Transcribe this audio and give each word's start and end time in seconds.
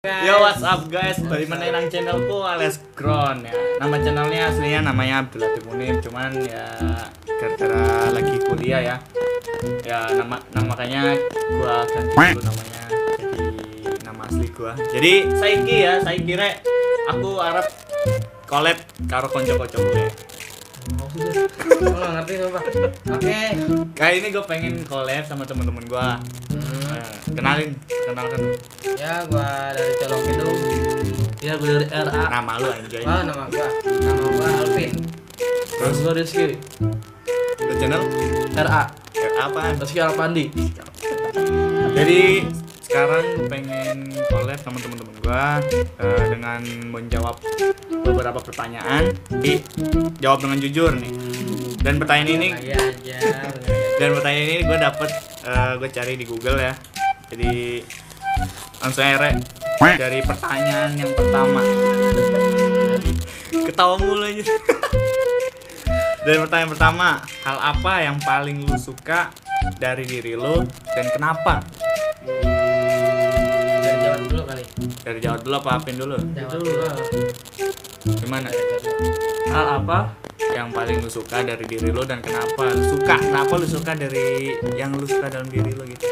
Yo 0.00 0.40
what's 0.40 0.64
up 0.64 0.88
guys, 0.88 1.20
balik 1.20 1.52
mana 1.52 1.68
nang 1.76 1.92
channelku 1.92 2.40
alias 2.40 2.80
Gron 2.96 3.44
ya. 3.44 3.52
Nama 3.84 4.00
channelnya 4.00 4.48
aslinya 4.48 4.80
namanya 4.88 5.28
Abdul 5.28 5.44
Latif 5.44 5.68
Munir 5.68 6.00
Cuman 6.00 6.40
ya 6.40 6.72
gara-gara 7.28 8.08
lagi 8.08 8.40
kuliah 8.48 8.80
ya. 8.80 8.96
Ya 9.84 10.08
nama, 10.16 10.40
nama 10.56 10.72
makanya 10.72 11.20
gua 11.52 11.84
ganti 11.84 12.16
dulu 12.16 12.48
namanya. 12.48 12.82
Jadi 13.12 13.44
nama 14.00 14.22
asli 14.24 14.48
gua. 14.56 14.72
Jadi 14.88 15.12
Saiki 15.36 15.76
ya, 15.84 16.00
Saiki 16.00 16.32
rek. 16.32 16.64
Aku 17.12 17.36
harap 17.36 17.68
collab 18.48 18.80
karo 19.04 19.28
konco-konco 19.28 19.84
gue 19.84 20.08
ngerti 21.92 22.34
pak 22.40 22.64
Oke. 23.20 23.38
Kayak 23.92 24.14
ini 24.16 24.26
gue 24.32 24.44
pengen 24.48 24.74
collab 24.88 25.28
sama 25.28 25.44
temen-temen 25.44 25.84
gua 25.92 26.16
Kenalin, 27.34 27.70
kenalkan 27.88 28.40
Ya 28.98 29.24
gua 29.30 29.72
dari 29.72 29.92
Colong 30.02 30.22
Kidung 30.26 30.58
Ya 31.40 31.52
gue 31.56 31.68
dari 31.68 31.86
RA 31.88 32.22
Nama 32.28 32.52
lu 32.60 32.68
anjay 32.68 33.02
Oh 33.06 33.22
nama 33.24 33.44
gua 33.48 33.68
Nama 33.86 34.24
gua 34.34 34.48
Alvin 34.60 34.92
Terus 35.66 35.98
gue 36.04 36.12
Rizky 36.14 36.46
Lu 37.60 37.72
channel? 37.78 38.02
RA 38.54 38.84
Ya, 39.14 39.28
apaan? 39.46 39.72
Rizky 39.80 39.98
Alpandi 40.00 40.44
Jadi 41.94 42.20
sekarang 42.90 43.46
pengen 43.46 44.10
collab 44.34 44.58
sama 44.58 44.82
temen-temen 44.82 45.14
gua 45.22 45.62
eh, 46.02 46.24
dengan 46.26 46.58
menjawab 46.90 47.38
beberapa 48.02 48.42
pertanyaan. 48.42 49.14
Di 49.38 49.62
jawab 50.18 50.42
dengan 50.42 50.58
jujur 50.58 50.98
nih. 50.98 51.12
Dan 51.78 52.02
pertanyaan 52.02 52.30
ini 52.34 52.48
aja. 52.50 52.76
dan 53.94 54.10
pertanyaan 54.16 54.48
ini 54.48 54.62
gue 54.66 54.78
dapet 54.80 55.10
eh, 55.46 55.72
gue 55.78 55.88
cari 55.94 56.12
di 56.18 56.26
Google 56.26 56.58
ya. 56.58 56.74
Jadi 57.30 57.78
langsung 58.82 59.06
aja 59.06 59.16
Rek. 59.22 59.36
dari 59.96 60.18
pertanyaan 60.20 60.90
yang 60.98 61.12
pertama. 61.14 61.62
Ketawa 63.50 63.94
mulu 63.96 64.26
aja. 64.26 64.42
Dari 66.20 66.36
pertanyaan 66.36 66.68
pertama, 66.76 67.08
hal 67.48 67.56
apa 67.56 68.04
yang 68.04 68.20
paling 68.20 68.68
lu 68.68 68.76
suka 68.76 69.32
dari 69.80 70.04
diri 70.04 70.36
lu 70.36 70.60
dan 70.92 71.08
kenapa? 71.16 71.64
Dari 73.80 73.96
Jawa 74.04 74.16
dulu 74.28 74.44
kali 74.44 74.64
Dari 75.00 75.18
Jawa 75.24 75.40
dulu 75.40 75.54
apa 75.64 75.70
Apin 75.80 75.96
dulu? 75.96 76.20
Jawa 76.36 76.60
dulu 76.60 76.72
Gimana? 78.20 78.52
Hal 79.48 79.66
apa 79.80 80.12
Yang 80.52 80.68
paling 80.76 80.96
lu 81.00 81.08
suka 81.08 81.40
dari 81.40 81.64
diri 81.64 81.88
lu 81.88 82.04
dan 82.04 82.20
kenapa 82.20 82.68
lu 82.68 82.84
suka? 82.84 83.16
Kenapa 83.16 83.52
lu 83.56 83.64
suka 83.64 83.96
dari 83.96 84.60
yang 84.76 84.92
lu 84.92 85.08
suka 85.08 85.32
dalam 85.32 85.48
diri 85.48 85.72
lu 85.72 85.88
gitu? 85.88 86.04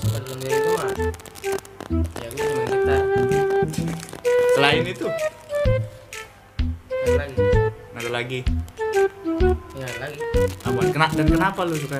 Suka 0.00 0.18
dalam 0.24 0.38
diri 0.40 0.58
gua 0.64 0.74
mah 0.80 0.92
Ya 2.20 2.28
gua 2.32 2.44
cuma 2.44 2.62
gitar 2.66 3.02
Selain 4.56 4.84
itu, 4.84 5.06
Ada 6.90 7.12
lagi 7.16 7.36
ada 8.00 8.10
lagi 8.10 8.40
Ya 9.76 9.84
ada 9.84 9.98
lagi 10.08 10.20
apa? 10.64 10.80
Kena 10.90 11.06
dan 11.12 11.26
kenapa 11.28 11.60
lu 11.68 11.76
suka 11.76 11.96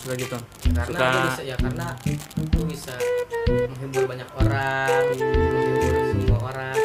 suka 0.00 0.14
gitu? 0.14 0.38
Karena 0.70 0.82
Suka 0.86 1.06
bisa 1.26 1.42
Ya 1.42 1.56
karena 1.58 1.86
Gua 2.54 2.64
bisa 2.70 2.94
Menghibur 3.50 4.04
banyak 4.06 4.28
orang 4.38 5.02
Menghibur 5.18 5.94
semua 6.14 6.38
orang 6.54 6.78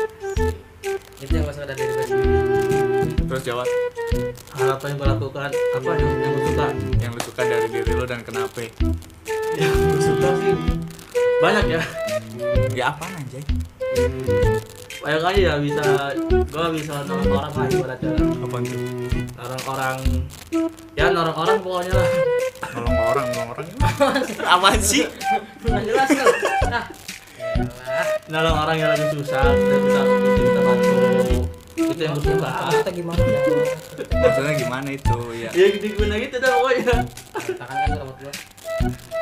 Itu 1.21 1.31
yang 1.31 1.43
gua 1.45 1.53
suka 1.53 1.65
dari 1.69 1.81
sendiri 1.85 2.45
terus 3.25 3.43
jawab 3.51 3.67
Hal 4.55 4.69
apa 4.79 4.85
yang 4.87 4.95
gue 4.95 5.07
lakukan 5.11 5.49
Apa 5.51 5.89
yang, 5.97 6.11
yang 6.23 6.31
gue 6.31 6.43
suka 6.47 6.65
yang 7.03 7.11
lu 7.11 7.21
suka 7.25 7.41
dari 7.43 7.67
diri 7.67 7.91
lu 7.91 8.05
dan 8.07 8.21
kenapa? 8.23 8.63
Gue 8.63 8.71
suka 9.75 9.94
sih 10.33 10.53
Banyak 11.43 11.65
ya 11.69 11.81
Ya 12.75 12.85
apaan 12.91 13.13
anjay? 13.15 13.43
Banyak 14.99 15.21
aja 15.21 15.39
ya 15.39 15.53
bisa 15.61 15.83
Gue 16.49 16.65
bisa 16.75 16.93
nolong 17.05 17.29
orang 17.29 17.53
lah 17.53 17.67
ibaratnya 17.69 18.11
Apaan 18.41 18.63
tuh? 18.65 18.79
Nolong 19.37 19.63
orang 19.69 19.97
Ya 20.95 21.05
nolong 21.11 21.37
orang 21.37 21.57
pokoknya 21.61 21.93
lah 21.93 22.09
Nolong 22.75 22.97
orang, 22.97 23.25
nolong 23.31 23.49
orang. 23.53 23.65
Apaan 24.57 24.81
sih? 24.81 25.05
Nggak 25.63 25.83
jelas 25.85 26.09
lu 26.09 26.25
Nah 26.71 26.83
Nolong 28.31 28.57
orang 28.65 28.75
yang 28.79 28.89
lagi 28.95 29.05
susah 29.13 29.43
Kita 29.53 29.75
bisa 29.85 30.01
kita 30.41 30.59
bantu 30.65 30.93
Itu 31.75 32.01
yang 32.01 32.15
gue 32.17 32.25
suka 32.25 32.51
Kita 32.73 32.91
gimana 32.91 33.21
ya 33.21 33.39
Maksudnya 34.15 34.53
gimana 34.57 34.89
itu? 34.89 35.17
Ya. 35.37 35.49
Ya 35.53 35.65
gitu 35.75 35.85
gimana 35.95 36.15
gitu 36.17 36.35
dah 36.41 36.51
pokoknya 36.57 36.95
Tangan 37.55 37.77
kan 37.77 37.89
rambut 37.99 38.17
gua 38.25 38.33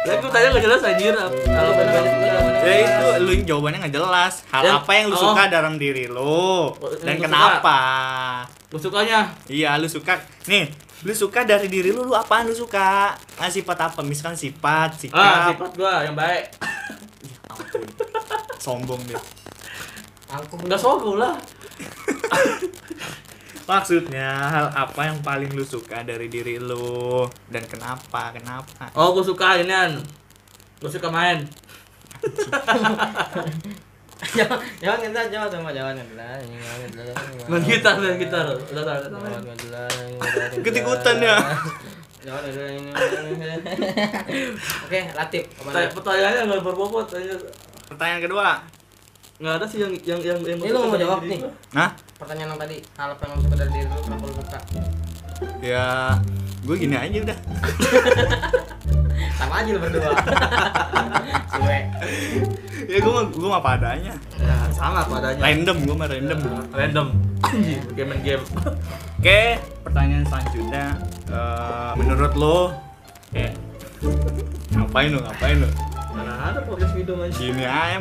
Lah 0.04 0.16
gue 0.20 0.30
tanya 0.36 0.48
gak 0.52 0.64
jelas 0.68 0.82
anjir 0.84 1.14
Kalau 1.16 1.72
gue 1.72 1.86
Ya 2.64 2.76
itu 2.80 3.08
lu 3.24 3.30
yang 3.36 3.44
jawabannya 3.44 3.78
nggak 3.84 3.96
jelas. 4.00 4.34
Hal 4.48 4.64
Ya, 4.64 4.72
apa 4.80 4.92
yang 4.96 5.12
lu 5.12 5.16
oh. 5.16 5.22
suka 5.32 5.52
dalam 5.52 5.76
diri 5.76 6.08
lu 6.08 6.72
dan 7.04 7.20
yang 7.20 7.20
gua 7.20 7.28
kenapa? 7.28 7.78
Gue 8.72 8.80
sukanya 8.80 9.20
Iya, 9.52 9.76
lu 9.76 9.88
suka. 9.92 10.16
Nih, 10.48 10.72
lu 11.04 11.12
suka 11.12 11.44
dari 11.44 11.68
diri 11.68 11.92
lu, 11.92 12.08
lu 12.08 12.16
apaan 12.16 12.48
lu 12.48 12.56
suka? 12.56 13.12
Nah, 13.36 13.52
sifat 13.52 13.92
apa? 13.92 14.00
Misalkan 14.00 14.40
sifat, 14.40 14.96
sikap. 14.96 15.20
Ah 15.20 15.52
sifat 15.52 15.72
gue 15.76 15.94
yang 16.08 16.16
baik 16.16 16.46
Ampun. 17.52 17.84
Sombong 18.64 19.02
dia. 19.04 19.20
Aku 20.34 20.58
Enggak 20.64 20.80
sogo 20.82 21.20
lah 21.20 21.36
Maksudnya 23.64 24.28
hal 24.44 24.68
apa 24.70 25.02
yang 25.06 25.20
paling 25.20 25.48
lu 25.50 25.64
suka 25.64 26.02
dari 26.02 26.28
diri 26.28 26.58
lu 26.58 27.24
dan 27.48 27.64
kenapa? 27.64 28.32
Kenapa? 28.32 28.92
Oh 28.92 29.12
gue 29.14 29.24
suka 29.24 29.58
inian 29.58 30.04
Gue 30.78 30.90
suka 30.90 31.08
main 31.08 31.48
jangan 34.26 34.56
jangan 34.80 35.00
kita 35.02 35.22
jangan 35.28 35.50
sama 35.50 35.70
jangan 35.70 35.96
kita 35.96 36.28
jangan 36.40 36.80
kita 36.86 37.04
Main 37.46 37.64
gitar 37.66 37.96
main 37.98 38.16
gitar 38.16 38.46
Udah 38.48 38.84
jangan 38.84 39.44
kita 39.54 39.84
Ikut-ikutan 40.56 41.16
ya. 41.20 41.36
oke 44.80 45.00
Latif 45.14 45.44
Pertanya- 45.58 45.92
Pertanyaannya 45.92 46.42
gak 46.48 46.64
berbobot 46.64 47.08
Pertanyaan 47.84 48.22
kedua. 48.22 48.48
Nggak 49.38 49.54
ada 49.60 49.66
sih 49.68 49.84
yang 49.84 49.92
yang 50.02 50.20
yang 50.24 50.40
yang 50.40 50.56
Ini 50.58 50.72
lu 50.72 50.78
suka 50.78 50.88
mau 50.88 50.96
jawab 50.96 51.20
nih. 51.26 51.40
Hah? 51.76 51.90
Pertanyaan 52.24 52.50
yang 52.50 52.62
tadi 52.62 52.78
hal 52.96 53.10
apa 53.12 53.24
yang 53.28 53.40
suka 53.44 53.56
dari 53.60 53.72
diri 53.76 53.86
lu 53.86 54.00
kenapa 54.00 54.24
lu 54.24 54.34
suka 54.40 54.60
Ya, 55.60 56.16
gue 56.64 56.76
gini 56.78 56.96
aja 56.96 57.18
udah. 57.20 57.38
sama 59.40 59.54
aja 59.60 59.70
lu 59.76 59.80
berdua 59.80 60.12
suwe 61.54 61.80
Ya 62.84 62.98
gue 63.00 63.12
mah 63.12 63.24
gue 63.28 63.48
mah 63.48 63.60
apa 63.60 63.70
adanya. 63.76 64.14
Ya 64.40 64.56
sama 64.72 65.04
padanya 65.04 65.40
Random, 65.44 65.78
gue 65.84 65.96
mah 65.96 66.08
random. 66.08 66.40
Random 66.72 67.08
Anjir, 67.44 67.82
Game 67.92 68.10
main 68.12 68.22
game 68.24 68.44
Oke, 69.20 69.42
pertanyaan 69.84 70.24
selanjutnya. 70.28 70.86
Eh, 71.28 71.92
menurut 71.96 72.34
lo, 72.36 72.58
kayak 73.32 73.56
ngapain 74.72 75.10
lo, 75.12 75.20
ngapain 75.24 75.58
lo? 75.60 75.70
Mana 76.12 76.34
ada 76.52 76.60
podcast 76.64 76.94
video 76.94 77.16
mas 77.16 77.32
Gini 77.36 77.64
aja, 77.64 78.00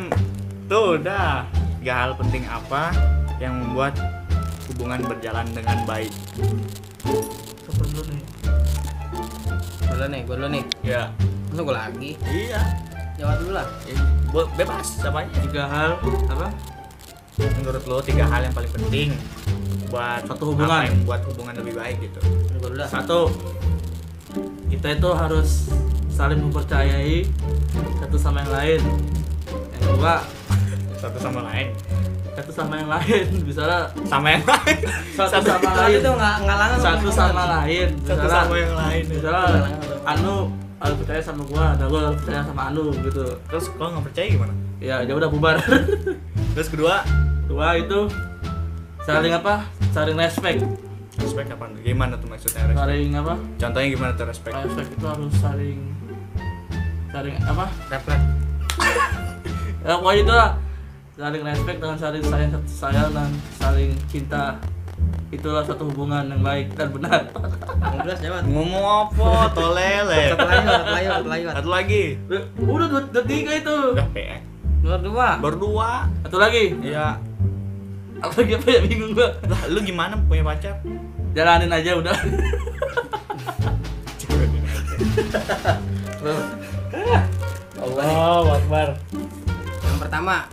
tuh 0.68 0.98
udah. 0.98 1.46
Tiga 1.82 1.94
hal 1.98 2.10
penting 2.14 2.46
apa 2.46 2.94
yang 3.42 3.58
membuat 3.58 3.98
hubungan 4.70 5.02
berjalan 5.02 5.46
dengan 5.50 5.82
baik? 5.82 6.14
Siapa 7.02 7.82
dulu 7.90 8.02
nih 8.06 8.22
dulu 9.92 10.06
nih 10.08 10.20
gua 10.26 10.34
dulu 10.34 10.48
nih 10.50 10.64
Ya, 10.82 11.02
masa 11.50 11.60
gua 11.62 11.74
lagi 11.86 12.10
iya. 12.26 12.62
jawab 13.14 13.38
dulu 13.38 13.52
lah 13.54 13.66
Ya, 13.86 13.94
bebas, 14.58 14.86
siapa 14.98 15.18
aja. 15.22 15.34
Tiga 15.42 15.62
hal 15.70 15.90
Apa? 16.26 16.48
Menurut 17.58 17.82
lo 17.86 17.98
tiga 18.02 18.24
hal 18.26 18.46
yang 18.46 18.54
paling 18.54 18.72
penting 18.74 19.08
buat 19.92 20.24
Satu 20.24 20.54
hubungan. 20.56 20.88
yang 20.88 21.04
buat 21.04 21.20
hubungan 21.28 21.52
lebih 21.52 21.74
baik 21.76 22.00
gitu. 22.00 22.20
Satu 22.88 23.28
Kita 24.66 24.88
itu 24.90 25.08
harus 25.12 25.68
saling 26.08 26.40
mempercayai 26.40 27.24
satu 27.98 28.16
sama 28.20 28.44
yang 28.44 28.52
lain 28.52 28.80
Yang 29.72 29.82
kedua 29.86 30.14
sama 31.22 31.40
lain. 31.46 31.68
Satu 32.32 32.48
sama 32.48 32.80
yang 32.80 32.88
lain 32.88 33.28
Misalnya 33.48 33.84
Sama 34.08 34.32
yang 34.32 34.40
lain. 34.40 34.78
Satu 35.12 35.44
sama 35.44 35.70
lain 35.84 35.98
tuh 36.00 36.14
nggak 36.16 36.36
Satu 36.80 37.08
sama 37.12 37.42
lain 37.60 37.88
Satu 38.08 38.26
sama 38.26 38.54
yang 38.56 38.74
lain. 38.74 39.02
misalnya 39.04 39.68
Anu 40.02 40.36
harus 40.82 40.96
percaya 40.98 41.22
sama 41.22 41.46
gua, 41.46 41.78
dan 41.78 41.86
gua 41.86 42.10
harus 42.10 42.18
percaya 42.18 42.42
sama 42.42 42.62
Anu 42.74 42.90
gitu. 42.90 43.22
Terus 43.46 43.64
kalau 43.78 43.94
nggak 43.94 44.04
percaya 44.10 44.26
gimana? 44.34 44.54
Ya, 44.82 44.96
dia 45.06 45.14
udah 45.14 45.30
bubar. 45.30 45.62
Terus 46.58 46.68
kedua, 46.74 47.06
Dua 47.52 47.76
itu 47.76 48.08
saling 49.04 49.36
apa? 49.36 49.68
Saling 49.92 50.16
respect. 50.16 50.64
respect 51.20 51.52
apa? 51.52 51.68
Gimana 51.84 52.16
tuh 52.16 52.32
maksudnya 52.32 52.64
respect? 52.64 52.80
Saling 52.80 53.10
apa? 53.12 53.34
Contohnya 53.60 53.88
gimana 53.92 54.10
tuh 54.16 54.24
respect? 54.24 54.54
Respect 54.56 54.88
itu 54.96 55.04
harus 55.04 55.32
saling 55.36 55.78
saling 57.12 57.36
apa? 57.44 57.68
Reflect. 57.92 58.24
Ya 59.84 59.94
pokoknya 60.00 60.20
itu 60.24 60.32
lah. 60.32 60.50
Saling 61.12 61.44
respect 61.44 61.76
dengan 61.76 61.96
saling 62.00 62.24
sayang 62.24 62.50
satu 62.56 62.68
sayang 62.72 63.08
dan 63.12 63.28
saling 63.60 63.92
cinta. 64.08 64.56
Itulah 65.28 65.60
satu 65.60 65.88
hubungan 65.92 66.24
yang 66.28 66.40
baik 66.40 66.72
dan 66.72 66.88
benar. 66.88 67.28
15 68.00 68.24
jawab 68.24 68.42
Ngomong 68.48 68.84
apa? 69.08 69.52
Tolele. 69.52 70.32
satu 70.32 70.44
lagi 70.48 70.64
satu 70.64 70.88
lagi 70.88 71.06
satu 71.08 71.28
lagi 71.28 71.42
Wat. 71.44 71.54
Satu 71.60 71.70
lagi. 71.72 72.02
Udah 72.28 72.42
dua, 72.88 73.00
dua 73.12 73.24
tiga 73.28 73.52
itu. 73.52 73.76
Udah 73.92 74.08
PE. 74.12 74.36
Berdua. 74.82 75.28
berdua 75.38 75.90
Satu 76.24 76.36
lagi. 76.40 76.64
ya 76.80 77.20
Apa 78.18 78.34
lagi 78.40 78.52
apa 78.56 78.66
ya 78.72 78.80
bingung 78.82 79.12
gua. 79.12 79.28
lah 79.46 79.60
lu 79.68 79.78
gimana 79.84 80.16
punya 80.26 80.42
pacar 80.42 80.80
Jalanin 81.36 81.70
aja 81.70 81.92
udah. 81.96 82.16
Allah 87.82 88.46
Akbar 88.56 88.88
Yang 89.82 89.98
pertama 89.98 90.46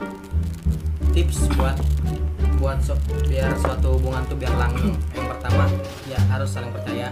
tips 1.20 1.52
buat 1.60 1.76
buat 2.64 2.80
so- 2.80 2.96
biar 3.28 3.52
suatu 3.60 4.00
hubungan 4.00 4.24
tuh 4.32 4.40
biar 4.40 4.56
langgeng. 4.56 4.96
Yang 5.12 5.28
pertama 5.36 5.68
ya 6.08 6.20
harus 6.32 6.48
saling 6.48 6.72
percaya. 6.72 7.12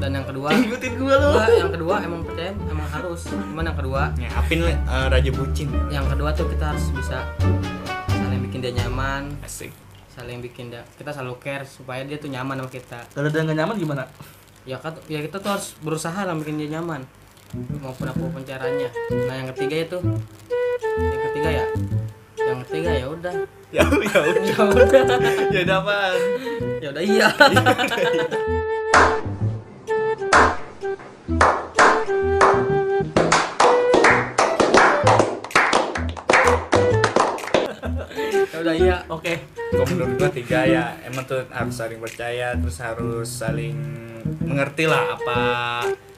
Dan 0.00 0.16
yang 0.16 0.24
kedua 0.24 0.48
Ikutin 0.48 0.96
gua 0.96 1.20
lu. 1.20 1.28
Enggak, 1.28 1.48
yang 1.60 1.72
kedua 1.76 1.94
emang 2.00 2.24
percaya 2.24 2.56
emang 2.72 2.88
harus. 2.88 3.28
Cuman 3.28 3.68
yang 3.68 3.76
kedua, 3.76 4.08
ya 4.16 4.28
Apin 4.32 4.64
eh, 4.64 4.76
raja 4.88 5.28
bucin 5.28 5.68
yang 5.92 6.08
kedua 6.08 6.32
tuh 6.32 6.48
kita 6.48 6.72
harus 6.72 6.88
bisa 6.96 7.20
saling 8.08 8.40
bikin 8.48 8.64
dia 8.64 8.72
nyaman, 8.80 9.28
asik 9.44 9.68
saling 10.08 10.40
bikin 10.40 10.72
dia 10.72 10.80
kita 10.96 11.12
selalu 11.12 11.36
care 11.36 11.68
supaya 11.68 12.00
dia 12.08 12.16
tuh 12.16 12.32
nyaman 12.32 12.64
sama 12.64 12.70
kita. 12.72 12.98
Kalau 13.12 13.28
dia 13.28 13.44
nggak 13.44 13.60
nyaman 13.60 13.76
gimana? 13.76 14.04
Ya 14.64 14.80
kan 14.80 14.96
ya 15.04 15.20
kita 15.20 15.36
tuh 15.36 15.52
harus 15.52 15.76
berusaha 15.84 16.24
lah 16.24 16.32
bikin 16.32 16.56
dia 16.56 16.80
nyaman. 16.80 17.04
Maupun 17.52 18.08
apa 18.08 18.24
pun 18.24 18.40
caranya. 18.40 18.88
Nah, 19.12 19.36
yang 19.36 19.48
ketiga 19.52 19.76
itu 19.84 19.98
yang 20.96 21.22
ketiga 21.28 21.50
ya 21.60 21.66
yang 22.64 22.72
ketiga 22.72 22.92
ya 22.96 23.06
udah. 23.12 23.34
Ya 23.68 23.84
ya 23.84 24.18
udah. 24.24 24.42
Ya 24.48 24.62
udah. 24.64 24.88
Ya 25.52 25.60
udah 25.68 25.76
apaan? 25.84 26.18
Ya 26.80 26.88
udah 26.88 27.04
iya. 27.04 27.28
Ya 38.54 38.62
udah 38.62 38.74
iya. 38.78 38.96
Oke. 39.12 39.44
kalau 39.74 39.90
menurut 39.90 40.14
gua 40.16 40.30
tiga 40.32 40.64
ya? 40.64 40.96
Emang 41.04 41.26
tuh 41.28 41.44
harus 41.50 41.74
saling 41.74 41.98
percaya 42.00 42.54
terus 42.56 42.78
harus 42.78 43.26
saling 43.26 43.74
mengerti 44.46 44.86
lah 44.86 45.18
apa 45.18 45.40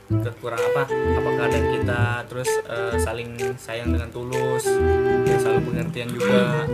kekurangan 0.06 0.70
apa 0.70 0.82
apa 0.92 1.28
keadaan 1.40 1.66
kita. 1.80 2.04
Terus 2.28 2.50
eh, 2.68 2.94
saling 3.00 3.30
sayang 3.56 3.90
dengan 3.90 4.12
tulus 4.12 4.68
ya 5.26 5.36
selalu 5.40 5.65
pengertian 5.86 6.08
juga. 6.10 6.66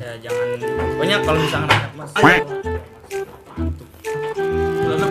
Ya 0.00 0.12
jangan 0.24 0.48
pokoknya 0.64 1.16
kalau 1.22 1.38
misalnya 1.44 1.68
ada 1.68 1.88
mas 1.92 2.10
Karena 4.88 5.06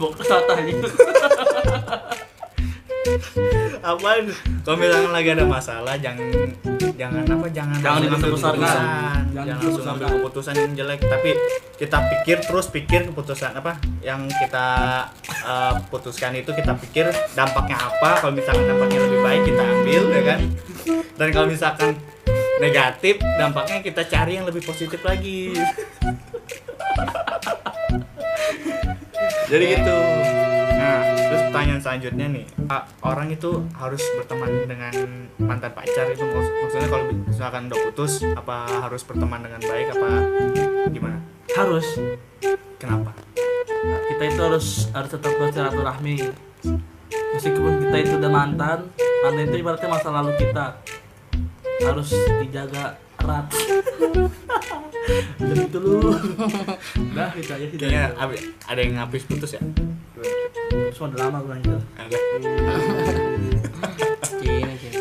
bawa 0.00 0.12
ke 0.16 0.24
sata 0.24 0.54
gitu. 0.64 0.88
apaan? 3.80 4.24
Kalau 4.64 4.76
misalkan 4.76 5.12
lagi 5.12 5.28
ada 5.32 5.44
masalah 5.44 5.94
jangan 5.96 6.28
jangan 6.96 7.24
apa 7.24 7.46
jangan 7.48 7.78
Jangan 7.80 8.00
langsung 8.08 8.16
ambil 8.16 8.30
keputusan. 8.36 8.84
Jangan 9.30 9.46
jangan 9.46 9.62
langsung 9.62 9.86
ambil 9.88 10.08
keputusan 10.16 10.54
yang 10.56 10.72
jelek. 10.74 11.00
Tapi 11.04 11.30
kita 11.80 11.98
pikir 12.08 12.36
terus 12.44 12.66
pikir 12.68 13.00
keputusan 13.12 13.52
apa 13.56 13.80
yang 14.04 14.28
kita 14.28 14.68
eh, 15.28 15.74
putuskan 15.88 16.32
itu 16.36 16.50
kita 16.52 16.72
pikir 16.76 17.08
dampaknya 17.36 17.76
apa. 17.78 18.20
Kalau 18.24 18.32
misalkan 18.32 18.64
dampaknya 18.68 19.00
lebih 19.06 19.20
baik 19.22 19.42
kita 19.48 19.62
ambil 19.62 20.02
ya 20.12 20.22
kan? 20.24 20.40
Dan 21.20 21.28
kalau 21.36 21.46
misalkan 21.52 21.90
negatif 22.60 23.16
dampaknya 23.40 23.80
kita 23.80 24.04
cari 24.04 24.36
yang 24.36 24.46
lebih 24.46 24.60
positif 24.62 25.00
lagi. 25.00 25.56
Jadi 29.50 29.64
gitu. 29.66 29.98
Nah 30.78 30.98
terus 31.26 31.42
pertanyaan 31.50 31.82
selanjutnya 31.82 32.26
nih. 32.30 32.46
Orang 33.02 33.32
itu 33.32 33.64
harus 33.74 34.04
berteman 34.20 34.68
dengan 34.68 34.94
mantan 35.40 35.72
pacar 35.74 36.06
itu 36.12 36.22
maksud- 36.22 36.56
maksudnya 36.62 36.88
kalau 36.92 37.04
misalkan 37.10 37.62
udah 37.66 37.80
putus 37.90 38.22
apa 38.36 38.56
harus 38.86 39.02
berteman 39.02 39.40
dengan 39.42 39.60
baik 39.64 39.86
apa 39.96 40.10
gimana? 40.92 41.18
Harus. 41.56 41.86
kenapa? 42.80 43.12
Nah, 43.68 44.00
kita 44.08 44.22
itu 44.32 44.40
harus 44.40 44.88
harus 44.96 45.10
tetap 45.12 45.32
bersilaturahmi. 45.36 46.16
Meskipun 47.36 47.72
kita 47.84 47.96
itu 48.00 48.14
udah 48.16 48.32
mantan, 48.32 48.88
mantan 49.20 49.44
itu 49.44 49.56
ibaratnya 49.60 49.88
masa 49.92 50.08
lalu 50.08 50.32
kita 50.40 50.80
harus 51.80 52.08
dijaga 52.44 52.84
erat. 53.20 53.46
Udah 55.40 55.54
gitu 55.56 55.78
lu. 55.80 56.12
Udah 57.12 57.28
itu 57.34 57.50
aja 57.50 57.66
sih. 57.66 57.78
kayaknya 57.80 58.14
ada 58.68 58.80
yang 58.80 58.96
habis 59.00 59.24
putus 59.26 59.56
ya 59.56 59.62
Cuma 60.94 61.10
udah 61.10 61.18
lama 61.26 61.38
gue 61.42 61.54
ada 61.56 62.18
Cini, 64.40 64.72
cini. 64.76 65.00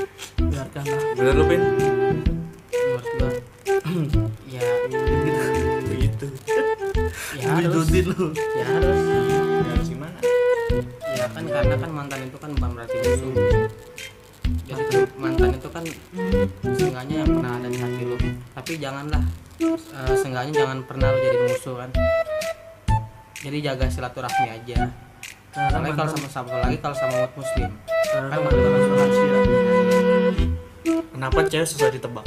Biarkan 0.49 0.83
lah. 0.87 1.01
bener 1.15 1.33
lu 1.35 1.45
Pin? 1.47 1.61
menurut 3.89 4.31
ya 4.45 4.61
begitu 5.89 6.27
ya 7.39 7.49
harus 7.57 7.87
lu. 7.89 8.25
ya 8.35 8.65
harus 8.65 8.99
ya 9.01 9.71
harus 9.73 9.87
gimana 9.89 10.19
ya 11.17 11.25
kan 11.33 11.43
karena 11.49 11.75
kan 11.75 11.89
mantan 11.89 12.19
itu 12.29 12.37
kan 12.37 12.49
bukan 12.53 12.69
berarti 12.77 12.95
musuh 13.01 13.31
jadi 14.69 15.09
mantan 15.17 15.49
itu 15.57 15.69
kan 15.73 15.83
seenggaknya 16.77 17.15
yang 17.25 17.29
pernah 17.33 17.51
ada 17.57 17.67
di 17.69 17.79
hati 17.81 18.01
lu. 18.05 18.17
Tapi 18.53 18.71
janganlah 18.77 19.23
eh, 19.65 20.15
seenggaknya 20.21 20.53
jangan 20.61 20.77
pernah 20.85 21.07
lu 21.09 21.17
jadi 21.17 21.37
musuh 21.49 21.75
kan. 21.81 21.89
Jadi 23.39 23.57
jaga 23.65 23.85
silaturahmi 23.89 24.47
aja. 24.53 24.77
Karena 25.49 25.89
apalagi 25.89 25.97
kalau 25.97 26.11
sama 26.13 26.27
sama 26.29 26.49
lagi 26.61 26.77
kalau 26.77 26.95
sama 26.95 27.13
umat 27.25 27.33
muslim. 27.33 27.69
Kan 28.13 28.39
mantan 28.45 28.69
harus 28.69 28.87
rahasia. 28.93 29.37
kenapa 31.09 31.39
cewek 31.51 31.67
susah 31.67 31.89
ditebak? 31.91 32.25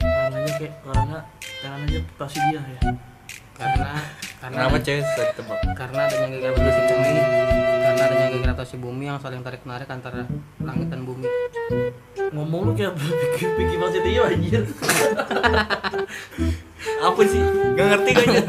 Karena 0.00 0.50
kayak 0.56 0.72
karena 0.86 1.18
karena 1.60 1.76
aja 1.84 2.00
pasti 2.16 2.40
dia 2.48 2.62
ya. 2.64 2.80
karena 3.60 3.92
karena 4.40 4.56
kenapa 4.56 4.76
cewek 4.80 5.02
susah 5.04 5.24
ditebak? 5.34 5.58
karena 5.76 6.00
adanya 6.08 6.36
gravitasi 6.40 6.80
bumi 6.88 7.59
adanya 8.00 8.38
gravitasi 8.40 8.76
bumi 8.76 9.04
yang 9.06 9.18
saling 9.18 9.40
tarik 9.40 9.60
menarik 9.62 9.86
antara 9.86 10.24
langit 10.58 10.88
dan 10.88 11.04
bumi 11.04 11.28
Ngomong 12.30 12.60
lu 12.62 12.72
kayak 12.72 12.94
pikir 12.94 13.48
pikir 13.58 13.76
masih 13.76 14.00
dia 14.06 14.22
anjir. 14.22 14.62
apa 17.00 17.20
sih 17.24 17.40
gak 17.76 17.86
ngerti 17.92 18.10
gue 18.12 18.40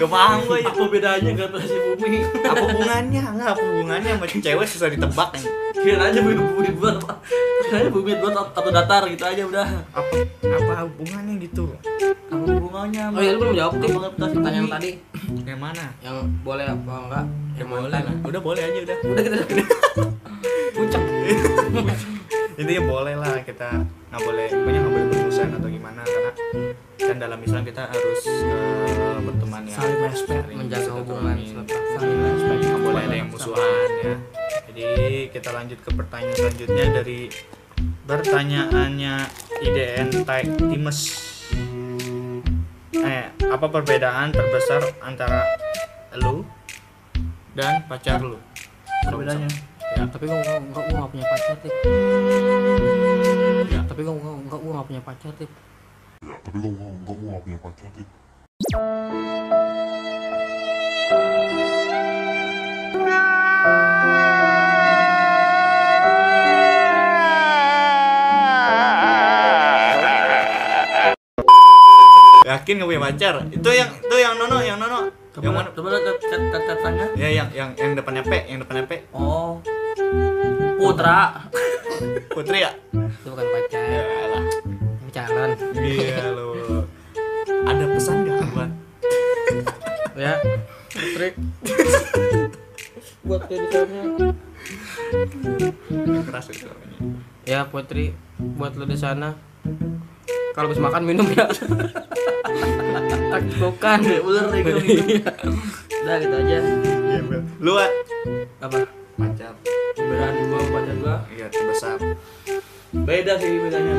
gak 0.00 0.10
paham 0.10 0.38
gue 0.44 0.58
Apa 0.60 0.84
bedanya 0.88 1.30
gravitasi 1.34 1.76
bumi? 1.96 2.18
apa 2.42 2.62
hubungannya 2.62 3.20
nggak 3.22 3.48
apa 3.48 3.62
hubungannya 3.64 4.10
sama 4.16 4.26
cewek 4.28 4.66
susah 4.66 4.88
ditebak 4.90 5.30
Kira 5.78 6.10
aja 6.10 6.18
bumi 6.18 6.34
bumi 6.36 6.70
buat 6.74 6.98
apa? 6.98 7.14
Kira 7.62 7.76
aja 7.80 7.88
bumi 7.88 8.12
buat 8.18 8.34
atau 8.34 8.68
datar 8.68 9.06
gitu 9.06 9.22
aja 9.22 9.42
udah. 9.46 9.68
apa 9.94 10.14
apa 10.42 10.72
hubungannya 10.84 11.34
gitu 11.38 11.70
Apa 12.28 12.57
hubungannya? 12.68 13.04
oh 13.16 13.20
ya 13.24 13.30
lu 13.32 13.38
belum 13.40 13.54
jawab 13.56 13.72
tuh. 13.80 13.90
Pertanyaan 14.20 14.68
tadi. 14.68 14.90
Yang 15.48 15.60
mana? 15.60 15.84
Yang 16.04 16.16
boleh 16.44 16.64
apa 16.68 16.92
enggak? 17.08 17.24
Ya 17.24 17.58
yang 17.58 17.68
boleh 17.72 17.88
lah. 17.90 18.14
udah 18.22 18.40
boleh 18.44 18.62
aja 18.62 18.78
udah. 18.84 18.96
Udah 19.02 19.22
kita 19.24 19.36
puncak. 20.76 21.02
Intinya 22.60 22.82
boleh 22.90 23.14
lah 23.14 23.38
kita 23.46 23.68
nggak 24.10 24.22
boleh 24.24 24.46
pokoknya 24.50 24.78
nggak 24.82 24.92
boleh 24.92 25.06
bermusuhan 25.14 25.50
atau 25.54 25.68
gimana 25.70 26.00
karena 26.02 26.30
kan 26.98 27.16
dalam 27.22 27.38
Islam 27.44 27.62
kita 27.62 27.82
harus 27.86 28.22
eh, 28.26 29.18
berteman 29.22 29.62
ya. 29.62 29.76
Saling 29.78 30.00
respect, 30.10 30.46
menjaga 30.50 30.90
hubungan. 30.98 31.36
Saling 31.94 32.18
respect. 32.18 32.60
nggak 32.66 32.82
boleh 32.82 33.02
ada 33.06 33.16
yang 33.16 33.28
musuhan 33.30 33.88
ya. 34.02 34.14
Jadi 34.68 34.86
kita 35.30 35.48
lanjut 35.54 35.78
ke 35.82 35.90
pertanyaan 35.94 36.34
selanjutnya 36.34 36.84
dari 36.98 37.20
pertanyaannya 38.10 39.14
IDN 39.62 40.08
Tai- 40.26 40.54
Times 40.58 40.98
eh 42.96 43.28
apa 43.44 43.66
perbedaan 43.68 44.32
terbesar 44.32 44.80
antara 45.04 45.44
lu 46.16 46.46
dan 47.52 47.84
pacar 47.84 48.22
lu? 48.22 48.40
Bedanya. 49.08 49.48
ya. 49.96 50.04
Tapi 50.08 50.24
gua 50.28 50.40
gua 50.40 50.56
gua, 50.72 50.82
gua 50.84 50.96
gak 51.04 51.10
punya 51.12 51.26
pacar 51.26 51.54
tip. 51.60 51.74
Ya. 53.68 53.80
Tapi 53.84 54.00
gua 54.04 54.14
gua, 54.16 54.32
gua, 54.48 54.58
gua 54.60 54.72
gak 54.80 54.86
punya 54.88 55.02
pacar 55.04 55.32
tip. 55.36 55.50
Tapi 56.48 56.56
gue 56.64 56.72
mau 56.80 56.90
gue 57.04 57.14
mau 57.22 57.36
gak 57.36 57.44
punya 57.44 57.58
pacar 57.60 57.88
sih 57.92 58.06
yakin 72.68 72.84
gak 72.84 72.88
punya 72.92 73.00
pacar. 73.00 73.34
Itu 73.48 73.70
yang 73.72 73.88
itu 73.96 74.16
yang 74.20 74.36
nono 74.36 74.60
yang 74.60 74.76
nono. 74.76 75.08
Yang 75.40 75.54
mana? 75.56 75.68
coba 75.72 75.88
katanya. 75.96 77.06
ya 77.16 77.28
yang 77.32 77.48
yang 77.56 77.72
yang 77.80 77.96
depannya 77.96 78.20
P 78.20 78.32
yang 78.44 78.60
depannya 78.60 78.84
P 78.84 79.08
Oh. 79.16 79.56
Putra. 80.76 81.48
Putri 82.28 82.68
ya? 82.68 82.70
Itu 82.92 83.32
bukan 83.32 83.46
pacar. 83.48 83.80
Ya 83.80 84.04
lah. 84.28 84.44
Calon. 85.08 85.50
Iya 85.80 86.28
lo. 86.36 86.48
Ada 87.64 87.84
pesan 87.88 88.16
gak 88.28 88.36
buat? 88.52 88.70
Ya 90.12 90.36
trik 90.90 91.34
buat 93.22 93.44
editornya 93.46 94.02
keras 96.26 96.46
itu 96.50 96.66
ya 97.46 97.62
putri 97.70 98.18
buat 98.38 98.74
lo 98.74 98.82
di 98.88 98.98
sana. 98.98 99.38
Kalau 100.58 100.74
habis 100.74 100.82
makan 100.82 101.06
minum 101.06 101.26
ya 101.30 101.46
bukan 103.54 103.98
Kayak 104.00 104.22
ular 104.22 104.44
nih 104.48 104.60
gue 104.60 104.72
Iya. 104.78 105.30
udah 105.98 106.16
gitu 106.18 106.34
aja 106.36 106.58
Iya. 106.60 107.20
Lu 107.58 107.72
Wat? 107.72 107.92
apa 108.58 108.78
pacar. 109.14 109.52
perbedaan 109.92 110.34
gua 110.44 110.58
sama 110.58 110.70
pacar 110.74 110.94
gua 110.96 111.16
Iya, 111.28 111.46
terbesar. 111.48 111.98
beda 112.90 113.32
sih 113.36 113.50
bedanya 113.58 113.94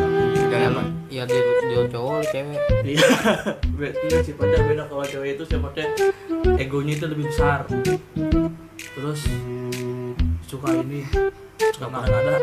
Dan 0.48 0.62
apa? 0.72 0.84
ya 1.08 1.24
dia 1.24 1.42
dia 1.64 1.82
cowok 1.88 2.26
cewek 2.26 2.58
iya 2.84 3.08
Be- 3.78 3.94
iya 3.94 4.18
sifatnya 4.20 4.60
beda 4.64 4.84
kalau 4.86 5.04
cewek 5.04 5.36
itu 5.36 5.44
sifatnya 5.44 5.86
egonya 6.56 6.94
itu 6.96 7.06
lebih 7.06 7.26
besar 7.28 7.70
terus 8.76 9.22
suka 10.44 10.70
ini 10.76 11.06
suka 11.70 11.88
nada 11.88 12.10
nada 12.10 12.38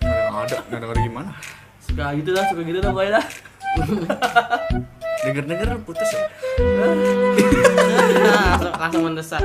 Nggak 0.00 0.42
ada, 0.44 0.56
nggak 0.64 0.78
denger 0.80 0.98
gimana? 1.02 1.30
suka 1.80 2.04
gitu 2.14 2.30
lah 2.30 2.44
suka 2.46 2.60
gitu 2.62 2.78
lah 2.78 2.88
pokoknya 2.88 3.20
dah 5.20 5.26
Denger-denger 5.26 5.68
putus 5.82 6.08
ya? 6.08 6.22
langsung, 8.20 8.72
langsung 8.74 9.02
mendesak? 9.04 9.42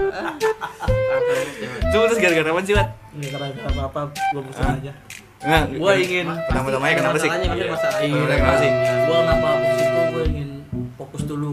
Itu 1.81 1.95
putus 1.97 2.17
gara-gara 2.17 2.49
apa 2.49 2.61
sih, 2.61 2.73
Wat? 2.73 2.89
ini 3.13 3.27
karena 3.27 3.47
apa 3.61 3.81
apa 3.85 3.99
gua 4.29 4.41
bosan 4.41 4.65
aja 4.73 4.91
Enggak, 5.37 5.63
gua 5.77 5.91
ingin 5.95 6.25
Pertama-tamanya 6.27 6.95
kenapa 6.97 7.17
sih? 7.17 7.29
Masalahnya 7.29 7.47
maksudnya 7.47 7.71
masalah 7.71 7.97
Iya, 7.97 8.07
ini. 8.07 8.25
kenapa 8.33 8.57
sih? 8.57 8.71
gua 9.05 9.17
kenapa 9.17 9.49
fokus 9.51 9.75
itu 9.77 10.01
gua 10.05 10.23
ingin 10.25 10.49
fokus 10.95 11.21
dulu 11.23 11.51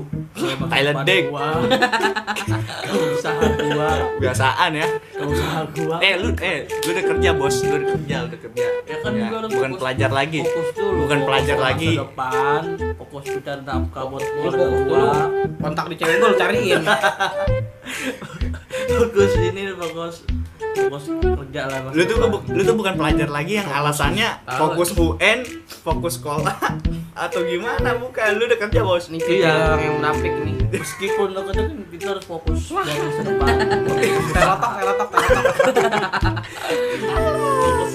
Thailand 0.64 0.96
ke 1.02 1.16
usaha 3.12 3.42
gua 3.60 3.90
Biasaan 4.18 4.70
ya. 4.72 4.86
ke 4.90 5.22
usaha 5.24 5.60
gua 5.68 5.96
Eh, 5.98 6.14
lu 6.16 6.28
eh 6.40 6.56
lu 6.66 6.90
udah 6.90 7.04
kerja, 7.06 7.30
Bos. 7.32 7.56
Lu 7.60 7.74
udah 7.74 7.88
kerja, 7.92 8.16
udah 8.24 8.38
kerja. 8.40 8.66
Ya 9.02 9.04
kan 9.04 9.18
juga 9.18 9.36
harus 9.36 9.50
bukan 9.50 9.66
fokus- 9.68 9.80
pelajar 9.82 10.10
lagi. 10.12 10.40
fokus 10.44 10.68
dulu 10.72 10.94
Bukan 11.02 11.16
fokus 11.16 11.26
pelajar 11.26 11.56
lagi. 11.58 11.90
depan 11.98 12.62
fokus 12.94 13.24
mencari 13.28 13.60
nafkah 13.62 14.04
buat 14.06 14.22
keluarga 14.24 14.64
gua 14.80 15.06
kontak 15.58 15.84
di 15.84 15.96
cewek 15.96 16.16
gue 16.16 16.32
cariin 16.36 16.82
fokus 18.92 19.32
ini 19.36 19.62
fokus 19.72 20.14
fokus 20.72 21.04
kerja 21.12 21.62
lah 21.64 21.78
masa 21.82 21.94
Lu 21.94 22.02
tuh 22.04 22.16
lu 22.48 22.62
tuh 22.62 22.74
bukan 22.74 22.94
pelajar 22.94 23.28
lagi 23.28 23.52
yang 23.56 23.68
alasannya 23.68 24.28
fokus 24.48 24.94
UN, 24.94 25.38
fokus 25.82 26.16
sekolah 26.16 26.56
atau 27.24 27.40
gimana? 27.42 27.92
Bukan, 27.94 28.28
lu 28.34 28.46
udah 28.46 28.56
kerja, 28.58 28.80
Bos. 28.80 29.06
ini 29.06 29.20
Iya. 29.20 29.52
orang 29.68 29.82
yang 29.82 29.94
munafik 29.98 30.32
nih 30.40 30.56
meskipun 30.72 31.28
lo 31.28 31.44
kerja 31.44 31.68
kan 31.68 31.76
kita 31.84 32.06
harus 32.08 32.24
fokus 32.24 32.60
dari 32.72 32.96
masa 32.96 33.20
depan 33.22 33.54
telotok 34.32 34.72
telotok 34.72 35.08
telotok 35.12 36.40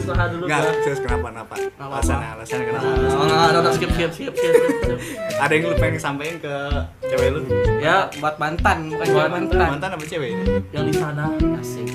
usaha 0.08 0.26
dulu 0.28 0.44
Enggak, 0.48 0.60
kan 0.64 0.74
serius 0.80 1.00
kenapa? 1.00 1.28
Kenapa? 1.28 1.56
apa-apa. 1.58 1.84
Alasannya, 1.84 2.30
alasannya 2.34 2.66
kenapa? 2.66 2.88
Oh, 2.88 2.96
nggak, 2.96 3.38
nggak, 3.38 3.60
nggak, 3.60 3.74
skip 3.76 3.92
skip 3.92 4.12
skip 4.12 4.34
skip. 4.34 4.98
Ada 5.38 5.52
yang 5.52 5.64
lu 5.66 5.76
pengen 5.76 6.00
sampein 6.00 6.36
ke 6.38 6.56
cewek 7.04 7.28
lu? 7.30 7.42
ya 7.78 7.96
buat 8.18 8.36
mantan 8.38 8.78
bukan 8.90 9.06
Buat 9.12 9.30
mantan 9.30 9.68
Mantan 9.70 9.90
apa 9.94 10.04
cewek? 10.04 10.32
yang 10.72 10.86
di 10.86 10.94
sana 10.94 11.26
asik 11.58 11.88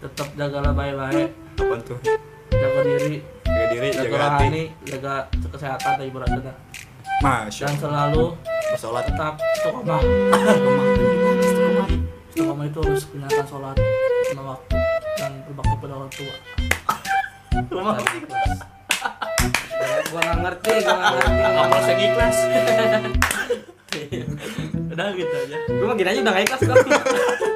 tetap 0.00 0.28
jagalah 0.34 0.72
baik-baik 0.72 1.30
Apa 1.54 1.76
tuh? 1.82 1.98
jaga 2.50 2.80
diri 2.82 3.20
Jaga 3.44 3.64
diri, 3.70 3.88
jaga 3.88 4.02
jaga 4.02 4.16
hati. 4.16 4.32
rohani 4.42 4.62
jaga 4.82 5.14
kesehatan 5.46 5.92
dari 5.96 6.10
berat 6.10 6.30
Masya 7.20 7.64
dan 7.64 7.76
selalu 7.78 8.24
Sholat 8.74 9.06
tetap 9.06 9.38
istiqomah 9.54 10.02
istiqomah 12.26 12.66
itu 12.66 12.78
harus 12.80 13.02
gunakan 13.06 13.44
sholat 13.46 13.76
lima 14.26 14.42
waktu 14.50 14.76
dan 15.14 15.32
berbakti 15.46 15.74
pada 15.78 15.94
orang 15.94 16.10
tua 16.10 16.34
gua 17.70 17.80
nggak 17.80 17.96
ngerti 17.98 18.18
gua 20.10 20.20
nggak 20.20 20.38
ngerti 20.42 20.72
Amal 21.54 21.80
segikhlas 21.84 22.36
udah 24.94 25.06
gitu 25.18 25.34
aja 25.34 25.58
gua 25.70 25.86
mah 25.90 25.96
aja 25.98 26.20
udah 26.22 26.32
nggak 26.32 26.44
ikhlas 26.46 26.60
kok 26.62 26.76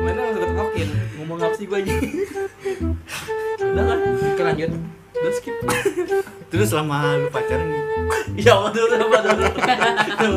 mana 0.03 0.21
langsung 0.23 0.43
ketemokin 0.43 0.88
ngomong 1.19 1.38
apa 1.43 1.55
sih 1.55 1.67
gue 1.67 1.79
aja 1.79 1.93
udah 3.59 3.85
kan 3.85 3.99
Oke, 4.09 4.43
lanjut 4.43 4.71
udah 5.19 5.33
skip 5.35 5.55
Terus 6.49 6.73
selama 6.73 7.21
lu 7.21 7.29
pacaran 7.29 7.69
ya 8.38 8.57
Allah 8.57 8.73
dulu 8.73 8.95
apa 8.97 9.19
dulu 9.21 9.45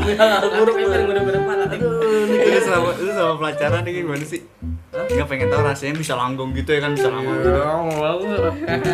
bilang 0.03 0.41
buruk 0.51 0.75
Buruk 0.75 0.75
kan 0.91 1.01
udah 1.07 1.23
berdepan 1.23 1.55
nanti 1.63 1.77
Lu 1.79 2.59
selama, 2.59 2.89
lu 2.99 3.11
selama 3.13 3.35
pacaran 3.39 3.81
ini 3.87 4.03
gimana 4.03 4.25
sih? 4.25 4.41
Enggak 5.09 5.27
pengen 5.31 5.47
tahu 5.49 5.61
rasanya 5.65 5.93
bisa 5.97 6.13
langgeng 6.13 6.51
gitu 6.53 6.69
ya 6.75 6.79
kan 6.83 6.91
bisa 6.93 7.09
langgeng 7.09 7.37
gitu. 7.41 7.49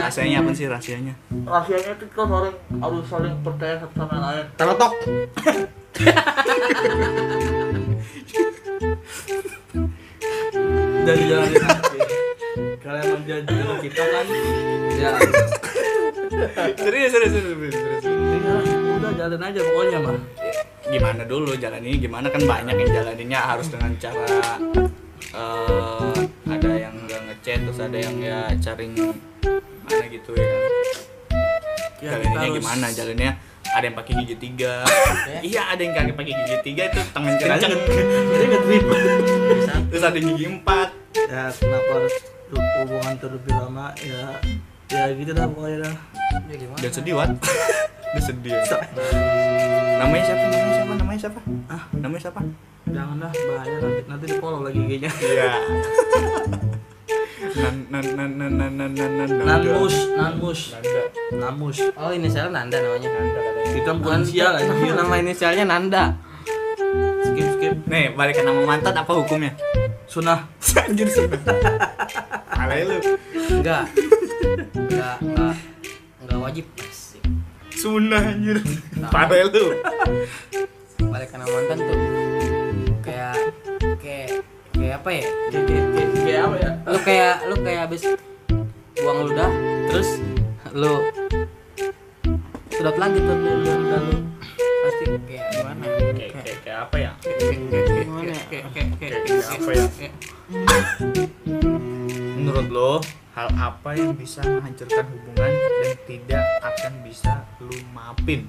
Rasanya 0.04 0.38
apa 0.46 0.52
sih 0.56 0.66
rasanya? 0.70 1.14
rahasianya 1.48 1.92
itu 1.96 2.06
kita 2.12 2.24
saling 2.28 2.56
harus 2.84 3.06
saling 3.08 3.36
percaya 3.44 3.76
satu 3.80 3.96
sama 3.96 4.18
lain. 4.20 4.46
Telotok 4.60 4.94
dari 11.08 11.24
jalan 11.24 11.50
nanti 11.56 12.00
kalian 12.84 13.08
menjanji 13.16 13.54
sama 13.56 13.76
kita 13.80 14.04
kan? 14.04 14.26
Ya. 14.98 15.12
Serius, 16.76 17.10
serius, 17.16 17.32
serius, 17.32 17.56
serius, 17.56 18.04
serius. 18.04 18.04
ya 18.44 18.92
udah 19.00 19.12
jalan 19.16 19.40
aja 19.40 19.60
pokoknya 19.64 20.00
mah 20.04 20.20
Gimana 20.88 21.24
dulu 21.28 21.52
jalan 21.60 21.84
ini? 21.84 22.00
Gimana? 22.00 22.32
Kan 22.32 22.44
banyak 22.48 22.76
yang 22.76 22.92
jalaninnya 22.92 23.40
harus 23.40 23.68
dengan 23.68 23.92
cara 24.00 24.24
eh 25.36 26.16
ada 26.48 26.72
yang 26.78 26.96
nggak 27.04 27.22
ngechat 27.28 27.60
terus 27.68 27.80
ada 27.84 27.98
yang 28.00 28.16
ya 28.24 28.40
cari 28.64 28.86
mana 28.96 30.06
gitu 30.08 30.32
ya 30.36 30.46
kan. 30.48 30.62
Ya 31.98 32.12
jalannya 32.22 32.50
gimana? 32.56 32.86
Jalannya 32.94 33.32
ada 33.68 33.84
yang 33.84 33.96
pakai 33.98 34.14
gigi 34.24 34.36
tiga. 34.40 34.74
Iya 35.48 35.62
ada 35.76 35.82
yang 35.84 35.94
kagak 35.94 36.16
pakai 36.16 36.34
gigi 36.34 36.58
tiga 36.64 36.82
itu 36.88 37.00
tangan 37.12 37.34
nggak 37.40 37.60
trip 37.60 38.84
terus 39.92 40.04
ada 40.04 40.20
gigi 40.20 40.46
empat. 40.48 40.90
Ya 41.28 41.52
kenapa 41.52 41.92
harus 42.00 42.16
hubungan 42.54 43.14
tuh 43.20 43.30
lebih 43.36 43.54
lama? 43.56 43.92
Ya 44.00 44.40
ya 44.88 45.12
gitu 45.12 45.32
dah 45.36 45.46
pokoknya 45.52 45.78
dah. 45.92 45.96
Ya 46.48 46.56
gimana? 46.56 46.80
Dan 46.80 46.92
sedih 46.96 47.14
wat 47.20 47.32
udah 48.14 48.24
sedih 48.24 48.54
namanya 49.98 50.24
siapa? 50.24 50.46
Namanya 50.48 50.70
siapa? 50.72 50.94
Namanya 50.94 51.20
siapa? 51.20 51.40
Ah. 51.68 51.84
Namanya 51.98 52.22
siapa? 52.22 52.42
Jangan 52.88 53.16
dah 53.20 53.32
bahaya. 53.34 53.76
Nanti 53.82 54.02
nanti 54.08 54.26
di 54.30 54.36
follow 54.40 54.62
lagi 54.64 54.80
giginya 54.80 55.12
iya. 55.20 55.52
Nan 57.58 57.76
nan 57.90 58.06
nan 58.18 58.32
nan 58.38 58.54
nan 58.58 58.72
nan 58.78 58.92
nan 58.94 59.12
nan 59.14 59.30
nanmus 59.46 59.96
nanmus 60.14 60.62
Nanda. 60.74 61.02
Nanmus 61.38 61.78
oh 61.94 62.12
inisialnya 62.14 62.54
Nanda 62.54 62.78
namanya. 62.82 63.10
Nanda 63.14 63.40
kita 63.74 63.92
polisial 63.98 64.54
anjir 64.58 64.94
nama 64.94 65.16
inisialnya 65.22 65.66
Nanda. 65.66 66.04
Skip 67.26 67.48
skip. 67.58 67.74
Nih 67.90 68.14
balik 68.14 68.42
ke 68.42 68.44
nama 68.46 68.62
mantan 68.62 68.94
apa 68.94 69.12
hukumnya? 69.14 69.54
Sunah 70.06 70.46
anjir 70.86 71.10
sudah 71.10 71.42
alay 72.58 72.86
lu. 72.86 72.98
Enggak. 73.62 73.86
Enggak 74.74 75.16
enggak. 75.22 75.56
Enggak 76.26 76.40
wajib 76.42 76.66
Sunah 77.78 78.34
anjir. 78.34 78.58
Parah 79.14 79.46
lu. 79.46 79.66
Balik 81.00 81.30
nama 81.32 81.46
mantan 81.46 81.78
tuh. 81.78 81.98
Kayak 83.00 83.34
kayak 84.02 84.28
kayak 84.74 84.94
apa 84.98 85.10
ya? 85.12 85.24
Kayak 85.54 85.66
kayak- 86.18 86.44
apa 86.44 86.56
ya? 86.58 86.72
Lu 86.84 86.98
kayak 87.02 87.36
lu 87.48 87.56
kayak 87.62 87.80
habis 87.86 88.02
buang 88.98 89.20
ludah 89.30 89.50
terus 89.88 90.10
lu 90.74 90.94
sedot 92.70 92.98
lagi 92.98 93.20
tuh 93.20 93.36
lu 93.36 93.52
lu 93.58 93.72
ludah 93.78 94.00
lu. 94.04 94.16
Pasti 94.58 95.04
kayak 95.24 95.46
gimana? 95.54 95.84
Kayak 95.86 96.32
kayak 96.36 96.58
kayak 96.66 96.80
apa 96.82 96.96
ya? 96.98 97.12
Kayak 97.22 97.62
kayak 97.70 97.86
gimana 98.04 98.32
ya? 98.34 98.44
kayak 98.50 98.66
kayak 98.74 98.88
kayak 98.98 99.22
apa 99.48 99.70
ya? 99.72 99.86
menurut 102.38 102.68
lo 102.72 102.92
hal 103.36 103.50
apa 103.54 103.90
yang 103.94 104.16
bisa 104.16 104.40
menghancurkan 104.42 105.04
hubungan 105.06 105.52
tidak 106.08 106.40
akan 106.64 106.94
bisa 107.04 107.44
lu 107.60 107.76
maafin. 107.92 108.48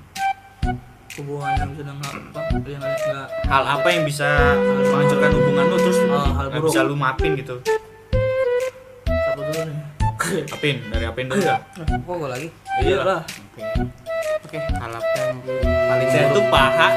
Hubungan 1.19 1.51
yang 1.59 1.71
sudah 1.75 1.93
nggak 1.99 2.13
apa? 2.15 2.41
Yang 2.63 2.79
nggak 2.79 2.99
nggak 3.11 3.27
hal 3.51 3.65
apa 3.67 3.89
yang 3.91 4.03
bisa 4.07 4.29
menghancurkan 4.55 5.31
hubungan 5.35 5.65
lu 5.67 5.77
terus 5.77 5.99
Oh, 6.07 6.31
hal 6.39 6.47
buruk. 6.55 6.71
bisa 6.71 6.81
lu 6.87 6.95
maafin 6.95 7.31
gitu? 7.35 7.57
Satu 9.03 9.43
dulu 9.43 9.61
nih? 9.67 9.79
Apin 10.55 10.77
dari 10.91 11.05
apin 11.07 11.27
dulu 11.27 11.41
dah 11.41 11.59
kok 11.75 12.15
gue 12.15 12.29
lagi. 12.29 12.49
Iya 12.79 12.99
lah. 13.03 13.21
oke. 14.39 14.59
Hal 14.79 14.93
apa 14.95 15.19
yang 15.19 15.39
paling 15.91 16.09
saya 16.09 16.27
tuh 16.31 16.45
paha 16.47 16.89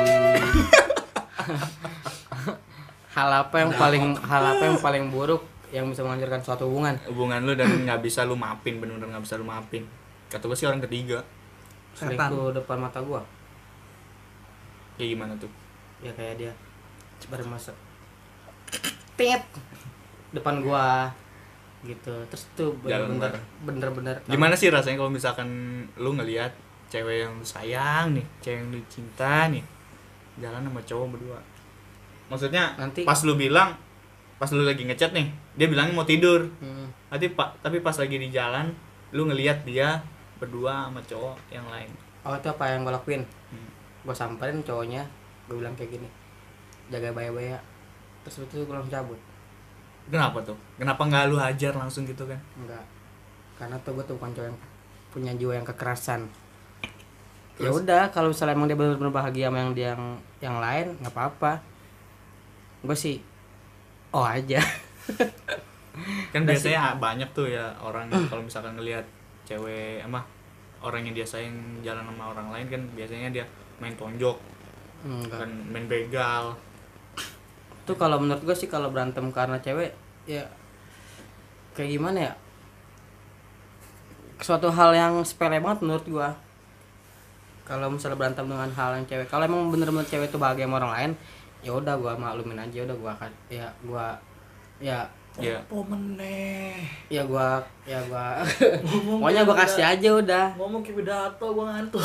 hal 3.12 3.30
apa 3.36 3.56
yang 3.60 3.72
paling 3.74 4.04
hal 4.22 4.44
apa 4.46 4.64
yang 4.64 4.78
paling 4.78 5.04
buruk 5.10 5.42
yang 5.72 5.90
bisa 5.90 6.06
menghancurkan 6.06 6.42
suatu 6.46 6.70
hubungan? 6.70 7.02
Hubungan 7.10 7.40
lu 7.42 7.58
dan 7.58 7.72
nggak 7.82 8.06
bisa 8.06 8.22
lu 8.22 8.38
maafin 8.38 8.78
bener-bener 8.78 9.10
nggak 9.10 9.24
bisa 9.26 9.42
lu 9.42 9.48
maafin 9.48 9.84
kata 10.32 10.48
gue 10.48 10.56
sih 10.56 10.66
orang 10.66 10.80
ketiga. 10.80 11.20
Setan. 11.92 12.16
selingkuh 12.16 12.56
depan 12.56 12.80
mata 12.80 13.04
gua. 13.04 13.20
Kayak 14.96 15.10
gimana 15.20 15.34
tuh? 15.36 15.52
Ya 16.00 16.12
kayak 16.16 16.40
dia. 16.40 16.54
Bermasa 17.28 17.76
tit 19.20 19.44
depan 20.32 20.64
gua. 20.64 21.12
Gitu. 21.84 22.14
Terus 22.32 22.44
tuh 22.56 22.72
bener-bener 22.80 23.34
bener-bener 23.62 24.16
gimana 24.26 24.56
sih 24.56 24.72
rasanya 24.72 24.98
kalau 24.98 25.12
misalkan 25.12 25.50
lu 25.98 26.16
ngelihat 26.16 26.54
cewek 26.88 27.28
yang 27.28 27.34
lu 27.36 27.46
sayang 27.46 28.16
nih 28.16 28.26
cewek 28.40 28.58
yang 28.62 28.68
lu 28.70 28.80
cinta 28.88 29.48
nih 29.50 29.64
jalan 30.40 30.64
sama 30.64 30.82
cowok 30.82 31.08
berdua? 31.14 31.40
Maksudnya 32.32 32.74
Nanti- 32.80 33.04
pas 33.04 33.20
lu 33.28 33.36
bilang 33.36 33.76
pas 34.40 34.50
lu 34.50 34.64
lagi 34.64 34.88
ngechat 34.88 35.12
nih 35.14 35.28
dia 35.54 35.68
bilangnya 35.68 35.94
mau 35.94 36.08
tidur. 36.08 36.48
Hmm. 36.64 36.88
nanti 37.12 37.28
pak 37.28 37.60
tapi 37.60 37.84
pas 37.84 37.94
lagi 37.94 38.16
di 38.16 38.32
jalan 38.32 38.72
lu 39.12 39.28
ngelihat 39.28 39.68
dia 39.68 40.00
berdua 40.42 40.90
sama 40.90 41.02
cowok 41.06 41.38
yang 41.54 41.66
lain. 41.70 41.92
Oh 42.26 42.34
itu 42.34 42.50
apa 42.50 42.66
yang 42.74 42.82
gue 42.82 42.94
lakuin? 42.94 43.24
Hmm. 43.54 43.70
gue 44.02 44.16
samperin 44.18 44.66
cowoknya 44.66 45.06
gue 45.46 45.62
bilang 45.62 45.78
kayak 45.78 45.94
gini 45.94 46.10
jaga 46.90 47.14
baya-baya 47.14 47.62
terus 48.26 48.42
itu 48.42 48.66
gue 48.66 48.74
langsung 48.74 48.90
cabut. 48.90 49.20
Kenapa 50.10 50.42
tuh? 50.42 50.58
Kenapa 50.82 51.06
nggak 51.06 51.30
lu 51.30 51.38
hajar 51.38 51.78
langsung 51.78 52.10
gitu 52.10 52.26
kan? 52.26 52.42
Enggak 52.58 52.82
karena 53.62 53.78
tuh 53.86 53.94
gue 53.94 54.04
tuh 54.10 54.18
bukan 54.18 54.34
cowok 54.34 54.48
yang 54.50 54.60
punya 55.14 55.32
jiwa 55.38 55.54
yang 55.54 55.68
kekerasan. 55.70 56.26
Ya 57.62 57.70
udah 57.70 58.10
kalau 58.10 58.34
misalnya 58.34 58.58
emang 58.58 58.66
dia 58.66 58.74
benar-benar 58.74 59.14
bahagia 59.14 59.54
sama 59.54 59.62
yang 59.62 59.72
dia 59.78 59.94
yang 59.94 60.04
yang 60.42 60.58
lain 60.58 60.98
nggak 60.98 61.14
apa-apa. 61.14 61.62
Gue 62.82 62.98
sih 62.98 63.22
oh 64.10 64.26
aja. 64.26 64.58
Kan 66.34 66.50
biasanya 66.50 66.98
banyak 66.98 67.30
tuh 67.38 67.54
ya 67.54 67.70
orang 67.78 68.10
kalau 68.34 68.42
misalkan 68.42 68.74
ngelihat 68.74 69.06
cewek 69.52 70.00
ama 70.08 70.24
orang 70.82 71.04
yang 71.06 71.14
dia 71.14 71.28
sayang 71.28 71.56
jalan 71.84 72.02
sama 72.08 72.32
orang 72.32 72.48
lain 72.50 72.66
kan 72.72 72.82
biasanya 72.96 73.30
dia 73.30 73.46
main 73.84 73.94
tonjok 74.00 74.38
enggak. 75.04 75.44
kan 75.44 75.52
main 75.70 75.86
begal. 75.86 76.56
Tuh 77.86 77.98
kalau 77.98 78.22
menurut 78.22 78.42
gue 78.42 78.56
sih 78.56 78.70
kalau 78.70 78.94
berantem 78.94 79.28
karena 79.30 79.60
cewek 79.60 79.92
ya 80.26 80.46
kayak 81.76 81.92
gimana 81.98 82.32
ya? 82.32 82.34
Suatu 84.42 84.74
hal 84.74 84.96
yang 84.98 85.22
sepele 85.22 85.62
banget 85.62 85.86
menurut 85.86 86.06
gua. 86.10 86.30
Kalau 87.62 87.94
misalnya 87.94 88.18
berantem 88.18 88.46
dengan 88.50 88.70
hal 88.74 88.98
yang 88.98 89.06
cewek 89.06 89.30
kalau 89.30 89.46
emang 89.46 89.70
bener-bener 89.70 90.08
cewek 90.10 90.34
itu 90.34 90.38
bahagia 90.42 90.66
sama 90.66 90.82
orang 90.82 90.94
lain 90.98 91.12
ya 91.62 91.72
udah 91.78 91.94
gua 91.94 92.18
maklumin 92.18 92.58
aja 92.58 92.90
udah 92.90 92.98
gua 92.98 93.12
akan 93.14 93.32
ya 93.54 93.70
gua 93.86 94.18
ya 94.82 95.06
ya 95.40 95.64
Oh 95.72 95.80
meneh. 95.88 96.76
ya 97.08 97.24
gua 97.24 97.64
ya 97.88 98.04
gua. 98.12 98.44
Ngomong 98.84 99.24
pokoknya 99.24 99.42
gua 99.48 99.56
kasih 99.64 99.84
aja 99.86 100.10
udah. 100.20 100.46
Ngomong 100.60 100.82
kayak 100.84 100.98
pidato 101.00 101.46
gua 101.56 101.66
ngantuk. 101.72 102.04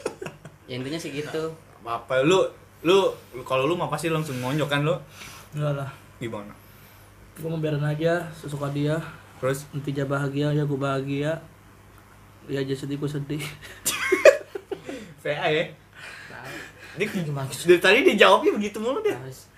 ya 0.70 0.80
intinya 0.80 0.96
sih 0.96 1.12
gitu. 1.12 1.52
Apa 1.84 2.24
lu 2.24 2.40
lu, 2.80 3.12
lu 3.36 3.42
kalau 3.44 3.68
lu 3.68 3.76
mah 3.76 3.92
pasti 3.92 4.08
langsung 4.08 4.40
ngonjok 4.40 4.68
kan 4.68 4.80
lu? 4.80 4.96
Enggak 5.52 5.84
lah. 5.84 5.90
gimana? 6.16 6.54
Gua 7.36 7.52
mau 7.52 7.60
biarin 7.60 7.84
aja 7.84 8.24
sesuka 8.32 8.72
dia. 8.72 8.96
terus? 9.42 9.68
Nanti 9.76 9.92
dia 9.92 10.08
bahagia 10.08 10.56
ya 10.56 10.64
gua 10.64 10.92
bahagia. 10.92 11.44
Dia 12.48 12.64
aja 12.64 12.72
sedih 12.72 12.96
gua 12.96 13.10
sedih. 13.12 13.44
VA 15.24 15.48
ya? 15.52 15.64
Dia, 16.94 17.10
dari 17.10 17.80
tadi 17.82 17.98
dijawabnya 18.06 18.54
begitu 18.54 18.78
mulu 18.78 19.02
dia 19.02 19.18
harus 19.18 19.50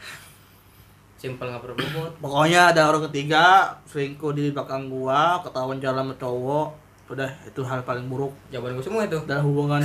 simpel 1.27 1.51
nggak 1.51 1.63
perlu 1.67 1.75
bobot 1.75 2.13
Pokoknya 2.23 2.61
ada 2.71 2.87
orang 2.87 3.11
ketiga 3.11 3.75
selingkuh 3.91 4.31
di 4.31 4.55
belakang 4.55 4.87
gua, 4.87 5.43
ketahuan 5.43 5.83
jalan 5.83 6.07
sama 6.07 6.15
cowok. 6.23 6.69
Udah 7.07 7.31
itu 7.47 7.61
hal 7.63 7.83
paling 7.87 8.07
buruk 8.07 8.35
jawaban 8.51 8.79
gua 8.79 8.85
semua 8.87 9.03
itu 9.07 9.19
dalam 9.27 9.47
hubungan 9.47 9.83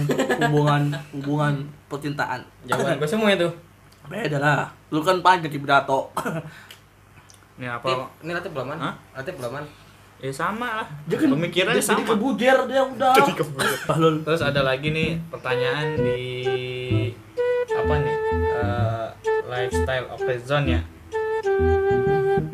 hubungan 0.49 0.81
hubungan 1.17 1.53
percintaan. 1.89 2.41
jawaban 2.69 3.01
gua 3.01 3.09
semua 3.09 3.29
itu 3.33 3.49
Beda 4.09 4.37
lah. 4.41 4.65
Lu 4.89 5.01
kan 5.05 5.21
panjang 5.21 5.49
kayak 5.49 5.61
pidato. 5.61 6.09
ini 7.61 7.69
apa 7.69 7.85
Tip, 7.85 8.25
ini 8.25 8.31
latih 8.33 8.49
beloman 8.49 8.77
Hah? 8.81 8.93
latih 9.13 9.37
beloman 9.37 9.63
ya 10.17 10.33
sama 10.33 10.81
lah 10.81 10.87
Dia 11.05 11.17
kan 11.21 11.29
pemikirannya 11.29 11.77
dia 11.77 11.85
jadi 11.85 11.93
sama 11.93 12.01
kebuder 12.09 12.57
dia 12.65 12.81
udah. 12.81 13.13
Bahlul. 13.85 14.15
terus 14.25 14.41
ada 14.41 14.65
lagi 14.65 14.89
nih 14.89 15.21
pertanyaan 15.29 15.93
di 16.01 16.21
apa 17.69 17.93
nih 18.01 18.15
eh, 18.49 19.05
lifestyle 19.45 20.09
of 20.09 20.19
the 20.25 20.35
zone 20.41 20.73
ya 20.73 20.81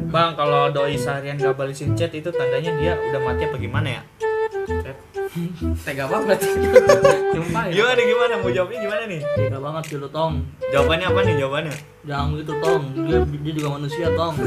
bang 0.07 0.31
kalau 0.39 0.71
doi 0.71 0.95
seharian 0.95 1.35
gak 1.35 1.55
balesin 1.59 1.93
chat 1.93 2.11
itu 2.15 2.31
tandanya 2.31 2.71
dia 2.79 2.93
udah 2.95 3.21
mati 3.21 3.43
apa 3.43 3.57
gimana 3.59 3.87
ya 3.99 4.01
tega 5.83 6.05
banget 6.07 6.39
sumpah 7.35 7.63
ya 7.69 7.73
gimana 7.75 8.01
gimana 8.01 8.33
mau 8.41 8.49
jawabnya 8.51 8.79
gimana 8.87 9.03
nih 9.05 9.21
Tega 9.35 9.59
banget 9.59 9.83
sih 9.91 9.97
lu 9.99 10.09
tong. 10.09 10.41
jawabannya 10.71 11.07
apa 11.07 11.19
nih 11.23 11.35
jawabannya 11.39 11.75
Jangan 12.07 12.39
gitu 12.39 12.55
tong. 12.63 12.83
Dia, 13.03 13.19
dia 13.19 13.51
juga 13.51 13.69
manusia 13.75 14.07
tong. 14.15 14.39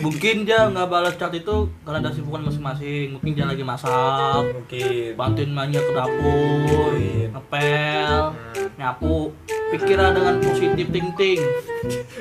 Mungkin 0.00 0.48
dia 0.48 0.72
nggak 0.72 0.88
balas 0.88 1.14
chat 1.20 1.28
itu 1.36 1.68
karena 1.84 2.00
ada 2.00 2.10
sibukan 2.16 2.48
masing-masing. 2.48 3.12
Mungkin 3.12 3.36
dia 3.36 3.44
lagi 3.44 3.60
masak, 3.60 4.40
mungkin 4.56 5.12
bantuin 5.12 5.52
mainnya 5.52 5.84
ke 5.84 5.92
dapur, 5.92 6.96
ngepel, 7.28 8.32
nyapu. 8.80 9.36
Pikirlah 9.72 10.12
dengan 10.12 10.36
positif 10.44 10.86
thinking. 10.92 11.40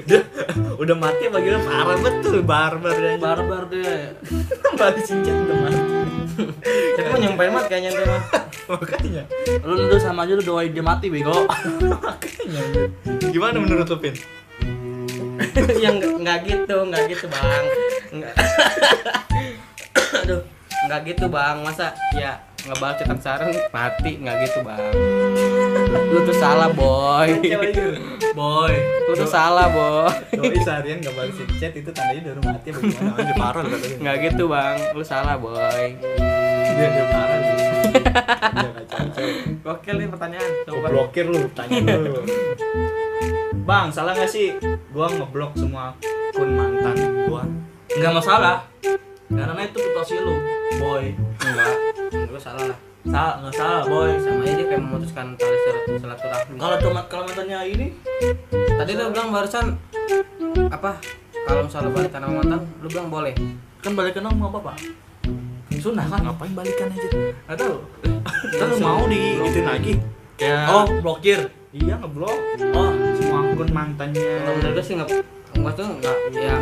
dia 0.08 0.24
udah 0.80 0.96
mati 0.96 1.28
apa 1.28 1.38
gimana? 1.44 1.62
Parah 1.68 1.98
betul 2.00 2.40
barbar 2.48 2.96
dia. 2.96 3.20
Barbar 3.20 3.64
deh. 3.68 4.16
balesin 4.80 5.20
chat 5.20 5.36
udah 5.36 5.58
mati. 5.68 5.82
Itu 6.64 7.02
mah 7.12 7.18
nyumpahin 7.20 7.52
banget 7.52 7.66
kayaknya 7.68 7.90
tuh 7.92 8.06
mah 8.08 8.22
makanya. 8.72 9.24
Lu 9.68 9.74
udah 9.76 10.00
sama 10.00 10.24
aja 10.24 10.40
lu 10.40 10.44
doain 10.48 10.72
dia 10.72 10.80
mati 10.80 11.12
bego. 11.12 11.44
makanya. 11.92 12.64
Gimana 13.20 13.60
menurut 13.60 13.88
lu 13.92 13.98
pin? 14.00 14.16
Yang 15.84 16.24
nggak 16.24 16.38
gitu 16.48 16.78
nggak 16.88 17.04
gitu 17.12 17.26
bang. 17.28 17.66
Nggak. 18.16 18.36
Aduh 20.24 20.42
nggak 20.88 21.02
gitu 21.04 21.26
bang. 21.28 21.56
Masa? 21.68 21.92
Ya 22.16 22.40
ngebal 22.62 22.92
cetak 22.94 23.20
saran 23.22 23.50
mati 23.74 24.12
nggak 24.22 24.36
gitu 24.46 24.60
bang. 24.62 24.94
Lu 26.14 26.20
tuh 26.28 26.38
salah 26.38 26.70
boy. 26.70 27.30
Boy. 28.38 28.74
lu 29.10 29.14
tuh 29.18 29.30
salah 29.30 29.68
boy. 29.74 30.14
Doi 30.38 30.62
seharian 30.62 31.02
gak 31.02 31.14
balesin 31.18 31.48
chat 31.58 31.74
itu 31.74 31.90
tandanya 31.90 32.38
udah 32.38 32.44
mati 32.54 32.70
apa 32.70 32.80
gimana 32.86 33.12
aja 33.18 33.34
parah 33.34 33.62
lu 33.66 33.70
katanya. 33.74 33.98
Nggak 33.98 34.16
gitu 34.30 34.44
bang. 34.46 34.78
Lu 34.94 35.04
salah 35.04 35.36
boy. 35.42 35.86
Dia 36.72 36.88
dia 36.88 37.06
parah 37.10 37.38
sih. 37.42 37.56
Dia 37.92 38.70
kacau 38.78 39.06
gokil 39.66 39.96
nih 39.98 40.08
pertanyaan. 40.10 40.52
Gua 40.70 40.90
blokir 40.90 41.26
lu, 41.28 41.42
tanya 41.58 41.78
dulu. 41.82 42.22
Bang, 43.62 43.94
salah 43.94 44.14
gak 44.18 44.30
sih? 44.30 44.58
Gua 44.90 45.06
ngeblok 45.10 45.54
semua 45.54 45.94
akun 46.34 46.50
mantan 46.56 46.98
gua? 47.30 47.44
Nggak 47.94 48.14
masalah. 48.16 48.66
Karena 49.32 49.64
itu 49.64 49.80
situasi 49.80 50.16
lu, 50.24 50.36
boy. 50.76 51.16
enggak 51.40 51.91
lu 52.12 52.38
salah 52.38 52.66
lah 52.66 52.80
Salah, 53.02 53.34
nggak 53.42 53.54
salah, 53.56 53.82
boy. 53.84 54.14
sama 54.16 54.46
aja 54.46 54.54
dia 54.54 54.66
kayak 54.68 54.78
memutuskan 54.80 55.26
tali 55.34 55.58
silat- 55.58 55.90
silaturahmi 55.98 56.54
Kalau 56.56 56.76
cuma 56.78 57.02
kalau 57.08 57.24
mantannya 57.26 57.60
ini, 57.68 57.88
tadi 58.54 58.92
lu 58.94 59.10
bilang 59.10 59.30
barusan 59.32 59.74
apa 60.70 61.02
kalau 61.42 61.66
misalnya 61.66 61.90
balikan 61.90 62.22
sama 62.22 62.34
mantan 62.38 62.62
lu 62.78 62.88
bilang 62.88 63.10
boleh 63.10 63.34
kan 63.80 63.92
balikan 63.92 64.22
sama 64.24 64.46
apa, 64.48 64.60
Pak? 64.64 64.76
Sunnah 65.74 66.06
kan? 66.06 66.22
Ngapain 66.22 66.54
balikan 66.54 66.88
aja? 66.88 67.10
Nggak 67.42 67.58
tahu. 67.58 67.76
Kan 68.54 68.66
lu 68.70 68.78
mau 68.78 69.02
digituin 69.08 69.66
lagi? 69.66 69.94
Kayak 70.38 70.70
Oh, 70.70 70.86
blokir. 71.02 71.40
iya 71.72 71.96
ngeblok 71.96 72.38
Oh, 72.70 72.90
semua 73.16 73.40
akun 73.44 73.70
mantannya. 73.72 74.46
kalau 74.46 74.56
menurut 74.56 74.74
gue 74.76 74.84
sih 74.84 74.94
nggak 74.94 75.10
nggak 75.54 75.74
tuh 75.74 75.88
nggak 75.98 76.18
ya 76.36 76.56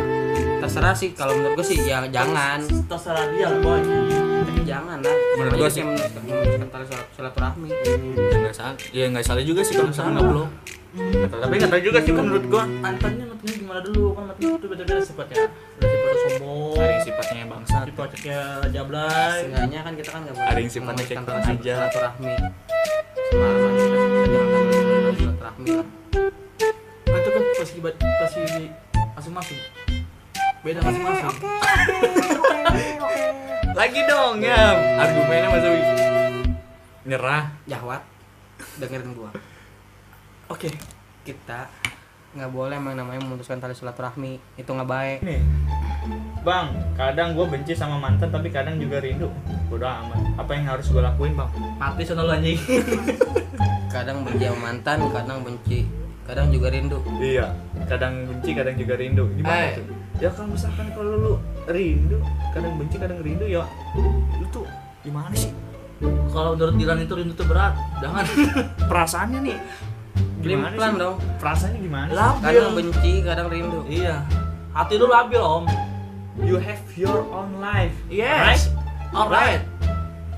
terserah 0.56 0.94
sih 0.94 1.12
kalau 1.12 1.34
menurut 1.34 1.52
gue 1.54 1.66
sih 1.66 1.78
ya 1.82 2.00
jangan 2.06 2.64
terserah 2.86 3.28
dia, 3.28 3.52
boy. 3.60 3.82
Jangan 4.62 4.98
lah 4.98 5.16
Menurut 5.34 5.52
gua 5.56 5.68
sih 5.68 5.82
silat- 5.82 7.10
silaturahmi 7.10 7.68
nggak 7.70 8.54
salah, 8.54 8.74
ya 8.90 9.04
nggak 9.06 9.22
salah 9.22 9.42
juga 9.42 9.60
sih 9.60 9.74
kalau 9.74 9.88
misalnya 9.88 10.12
ngeblok. 10.16 10.48
Tapi 11.30 11.54
nggak 11.54 11.70
tahu 11.70 11.82
juga 11.84 11.98
sih 12.00 12.12
menurut 12.12 12.44
gua. 12.46 12.64
Mantannya 12.66 13.24
mantannya 13.24 13.54
gimana 13.56 13.80
dulu? 13.80 14.04
Kan 14.10 14.22
mantannya 14.26 14.50
itu 14.52 14.66
beda-beda 14.66 15.00
sifatnya. 15.00 15.36
Ada 15.46 15.86
sifat 15.86 16.16
sombong, 16.20 16.74
Ada 16.74 16.90
yang 16.90 17.02
sifatnya 17.02 17.42
bangsat. 17.46 17.84
sifatnya 17.86 18.40
jablay. 18.68 19.38
seenggaknya 19.40 19.80
kan 19.80 19.92
kita 19.94 20.10
kan 20.10 20.20
nggak 20.20 20.34
boleh 20.34 20.48
Ada 20.48 20.58
yang 20.58 20.72
sifatnya 20.72 21.04
kurang 21.06 21.44
ajar. 21.46 21.78
silaturahmi 21.78 22.32
kita 23.30 25.12
silaturahmi 25.14 25.68
lah 25.70 25.86
Kan 27.06 27.18
itu 27.20 27.30
kan 27.30 27.42
pasti 27.54 27.78
pasti 28.18 28.42
masing-masing. 29.14 29.58
Beda 30.60 30.78
masing-masing. 30.82 31.26
Lagi 33.70 34.00
dong 34.04 34.34
ya, 34.40 34.60
argumennya 34.98 35.48
masih 35.48 35.72
nyerah. 37.06 37.44
Jawat 37.64 38.02
dengerin 38.76 39.16
gua 39.16 39.32
Oke. 40.46 40.68
kita 41.20 41.64
nggak 42.30 42.50
boleh 42.50 42.76
yang 42.76 42.94
namanya 42.94 43.20
memutuskan 43.20 43.56
tali 43.56 43.72
silaturahmi 43.72 44.38
itu 44.54 44.68
nggak 44.68 44.86
baik 44.86 45.18
Nih, 45.20 45.40
bang, 46.40 46.70
kadang 46.94 47.34
gue 47.34 47.42
benci 47.44 47.74
sama 47.74 47.98
mantan 47.98 48.28
tapi 48.28 48.48
kadang 48.48 48.76
juga 48.76 49.00
rindu. 49.00 49.32
Bodo 49.66 49.84
amat. 49.84 50.36
Apa 50.36 50.50
yang 50.54 50.64
harus 50.66 50.86
gue 50.86 51.00
lakuin 51.00 51.34
bang? 51.34 51.50
Mati 51.76 52.02
sono 52.04 52.24
lu 52.24 52.32
anjing. 52.32 52.56
kadang 53.94 54.22
benci 54.22 54.44
sama 54.44 54.60
mantan 54.70 54.98
kadang 55.08 55.38
benci 55.40 55.88
kadang 56.22 56.46
juga 56.52 56.70
rindu 56.70 57.02
Iya, 57.18 57.50
kadang 57.88 58.28
benci, 58.28 58.50
kadang 58.54 58.76
juga 58.76 58.94
rindu. 58.94 59.24
Gimana 59.34 59.56
Eh. 59.56 59.72
tuh? 59.80 59.86
Ya 60.20 60.28
kalau 60.36 60.52
misalkan 60.52 60.92
kalau 60.92 61.16
lu 61.16 61.32
rindu, 61.64 62.20
kadang 62.52 62.76
benci, 62.76 63.00
kadang 63.00 63.24
rindu 63.24 63.48
ya, 63.48 63.64
lu 64.36 64.44
tuh 64.52 64.68
gimana 65.00 65.32
sih? 65.32 65.48
kalau 66.32 66.56
menurut 66.56 66.76
Dilan 66.80 66.98
itu 67.04 67.12
rindu 67.16 67.32
itu 67.36 67.44
berat 67.44 67.72
jangan. 68.00 68.24
Perasaannya 68.90 69.40
nih 69.44 69.58
gimana 70.40 70.72
Plan 70.72 70.92
sih? 70.96 71.00
dong. 71.00 71.16
perasaannya 71.36 71.80
gimana 71.84 72.08
sih? 72.08 72.16
Kadang 72.16 72.40
labil 72.40 72.76
benci, 72.76 73.12
kadang 73.20 73.48
rindu. 73.52 73.80
iya. 73.88 74.16
Hati 74.72 74.94
lu 74.96 75.08
labil 75.08 75.40
om. 75.40 75.64
You 76.40 76.56
have 76.56 76.80
your 76.96 77.24
own 77.28 77.60
life. 77.60 77.92
Yes. 78.08 78.72
Alright? 79.12 79.60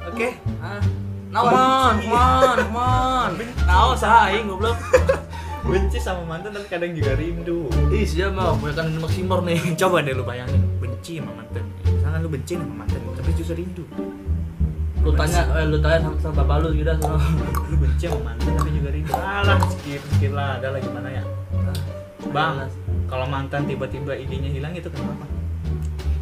Oke. 0.07 0.35
Ah. 0.59 0.83
Come 1.33 1.55
on, 1.55 1.95
come 2.03 2.13
on, 2.13 2.57
come 2.61 2.77
on. 2.77 3.31
Nah, 3.65 3.97
goblok. 4.45 4.77
benci 5.63 5.99
sama 6.03 6.23
mantan 6.27 6.51
tapi 6.51 6.67
kadang 6.67 6.93
juga 6.93 7.15
rindu. 7.15 7.71
Ih, 7.95 8.03
siapa 8.03 8.35
mau 8.35 8.59
bukan 8.59 8.99
maksimor 8.99 9.41
nih. 9.47 9.59
coba 9.81 10.03
deh 10.03 10.15
lu 10.15 10.27
bayangin. 10.27 10.63
Benci 10.83 11.23
sama 11.23 11.33
mantan. 11.39 11.65
Misalkan 11.87 12.19
lu 12.21 12.29
benci 12.29 12.53
sama 12.59 12.75
mantan 12.83 13.01
tapi 13.15 13.31
justru 13.39 13.55
rindu. 13.63 13.85
Lu 15.03 15.11
tanya, 15.19 15.43
eh, 15.59 15.67
lu 15.67 15.79
tanya 15.83 15.99
sama, 16.03 16.17
sama 16.19 16.35
bapak 16.43 16.57
lu 16.67 16.69
gitu 16.75 16.91
sama. 16.99 17.19
lu 17.71 17.77
benci 17.79 18.05
sama 18.11 18.21
mantan 18.35 18.51
tapi 18.59 18.71
juga 18.75 18.91
rindu. 18.91 19.13
Alah 19.15 19.59
skip 19.71 20.03
skip 20.19 20.33
lah. 20.35 20.59
Ada 20.59 20.67
lah 20.75 20.81
gimana 20.83 21.09
ya? 21.09 21.23
Bang 22.33 22.67
kalau 23.07 23.27
mantan 23.29 23.69
tiba-tiba 23.69 24.17
idenya 24.19 24.51
hilang 24.51 24.73
itu 24.75 24.89
kenapa? 24.91 25.29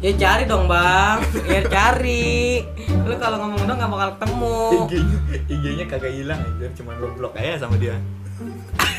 Ya 0.01 0.17
cari 0.17 0.49
dong 0.49 0.65
bang, 0.65 1.21
ya 1.45 1.61
cari. 1.69 2.65
Lu 3.05 3.13
kalau 3.21 3.37
ngomong 3.37 3.69
dong 3.69 3.77
gak 3.77 3.91
bakal 3.93 4.09
ketemu. 4.17 4.57
IG-nya 4.89 5.17
IG-nya 5.45 5.85
kagak 5.85 6.13
hilang 6.17 6.41
aja 6.41 6.67
cuma 6.73 6.97
lu 6.97 7.13
blok 7.13 7.37
aja 7.37 7.61
sama 7.61 7.77
dia 7.77 8.01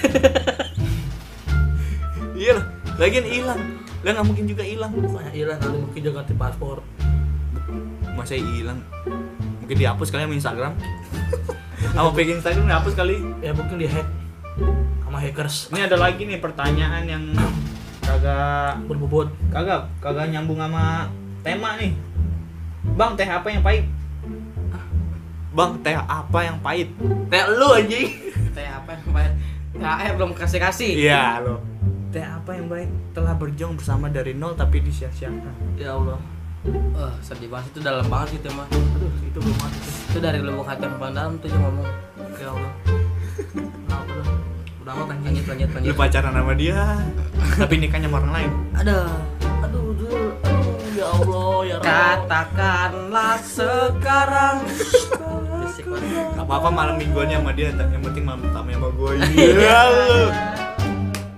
iya 2.40 2.58
loh 2.58 2.66
lagian 3.00 3.26
hilang. 3.26 3.60
Lah 4.02 4.10
nggak 4.18 4.26
mungkin 4.26 4.44
juga 4.50 4.62
hilang. 4.66 4.90
Banyak 4.92 5.34
hilang? 5.34 5.58
Kali 5.62 5.76
mungkin 5.78 6.00
juga 6.02 6.14
ganti 6.22 6.34
paspor. 6.34 6.82
masa 8.12 8.36
hilang? 8.36 8.84
Mungkin 9.64 9.76
dihapus 9.78 10.12
kali 10.12 10.28
sama 10.28 10.36
Instagram? 10.36 10.72
Sama 11.96 12.10
page 12.14 12.36
Instagram 12.36 12.68
dihapus 12.68 12.94
kali? 12.94 13.16
Ya 13.40 13.52
mungkin 13.56 13.76
di 13.76 13.88
hack 13.90 14.06
sama 15.04 15.18
hackers. 15.18 15.68
Ini 15.74 15.90
ada 15.90 15.98
lagi 16.00 16.24
nih 16.24 16.40
pertanyaan 16.40 17.04
yang 17.04 17.24
kagak 18.00 18.80
berbobot. 18.88 19.28
kagak 19.52 19.92
kagak 20.00 20.32
nyambung 20.32 20.56
sama 20.56 21.12
tema 21.44 21.76
nih. 21.76 21.92
Bang 22.96 23.12
teh 23.12 23.28
apa 23.28 23.44
yang 23.52 23.60
pahit? 23.60 23.84
Bang 25.52 25.76
teh 25.84 25.92
apa 25.92 26.38
yang 26.40 26.56
pahit? 26.64 26.88
Kayak 27.28 27.46
lu 27.60 27.68
anjing. 27.76 28.08
Teh 28.56 28.68
apa 28.68 28.96
yang 28.96 29.08
bayar? 29.12 29.32
THR 29.82 30.12
belum 30.14 30.32
kasih 30.32 30.60
kasih. 30.62 30.90
iya 30.94 31.42
lo 31.42 31.58
teh 32.12 32.20
apa 32.20 32.52
yang 32.52 32.68
baik 32.68 32.90
telah 33.16 33.32
berjuang 33.32 33.72
bersama 33.72 34.12
dari 34.12 34.36
nol 34.36 34.52
tapi 34.52 34.84
disia-siakan 34.84 35.80
Ya 35.80 35.96
Allah. 35.96 36.20
Wah 36.92 37.16
sedih 37.24 37.48
banget 37.50 37.72
itu 37.74 37.80
dalam 37.82 38.04
banget 38.06 38.38
gitu 38.38 38.52
mah. 38.54 38.68
Aduh, 38.70 39.10
itu 39.24 39.38
belum 39.40 39.56
mati. 39.58 39.80
Itu 40.12 40.18
dari 40.20 40.38
lubuk 40.44 40.62
hati 40.68 40.84
yang 40.86 41.00
paling 41.00 41.16
dalam 41.16 41.32
tuh 41.40 41.48
yang 41.50 41.62
ngomong. 41.64 41.88
Ya 42.36 42.48
Allah. 42.52 42.72
Kenapa 43.88 44.12
tuh? 44.12 44.26
Udah 44.84 44.92
amat 44.92 45.06
anjing. 45.10 45.24
Lanjut 45.24 45.46
lanjut 45.48 45.68
lu 45.72 45.74
lanjut. 45.80 45.94
pacaran 45.98 46.32
sama 46.36 46.52
dia 46.54 46.78
tapi 47.64 47.74
nikahnya 47.80 48.08
sama 48.12 48.16
orang 48.22 48.32
lain 48.36 48.50
Ada. 48.76 48.98
Aduh, 49.66 49.90
dul. 49.96 50.24
Aduh, 50.44 50.76
ya 50.92 51.06
Allah, 51.08 51.54
ya 51.64 51.76
Allah. 51.80 51.86
Katakanlah 51.88 53.36
sekarang. 53.40 54.56
Gak 56.32 56.42
apa-apa 56.42 56.68
malam 56.68 56.94
mingguannya 56.96 57.36
sama 57.36 57.52
dia 57.52 57.68
yang 57.70 58.02
penting 58.02 58.24
malam 58.24 58.40
pertama 58.40 58.68
sama 58.70 58.88
gue 58.90 59.10
iya 59.38 59.78
lu 59.86 60.22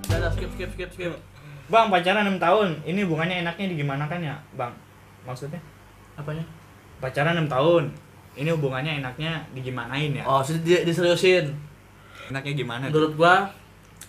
Udah, 0.06 0.30
skip, 0.30 0.50
skip, 0.50 0.70
skip, 0.70 0.90
skip. 0.90 1.12
bang 1.66 1.86
pacaran 1.88 2.24
6 2.28 2.38
tahun 2.38 2.68
ini 2.84 2.98
hubungannya 3.02 3.36
enaknya 3.40 3.66
di 3.66 3.76
gimana 3.76 4.04
kan 4.04 4.20
ya 4.20 4.36
bang 4.54 4.72
maksudnya 5.22 5.60
Apanya? 6.14 6.44
pacaran 6.98 7.34
6 7.38 7.48
tahun 7.48 7.84
ini 8.34 8.50
hubungannya 8.50 8.92
enaknya 8.98 9.32
digimanain 9.50 10.10
ya 10.12 10.24
Oh, 10.24 10.40
sih 10.40 10.58
di, 10.58 10.74
diseriusin. 10.80 11.54
enaknya 12.26 12.52
gimana? 12.56 12.84
Menurut 12.88 13.14
gua 13.14 13.46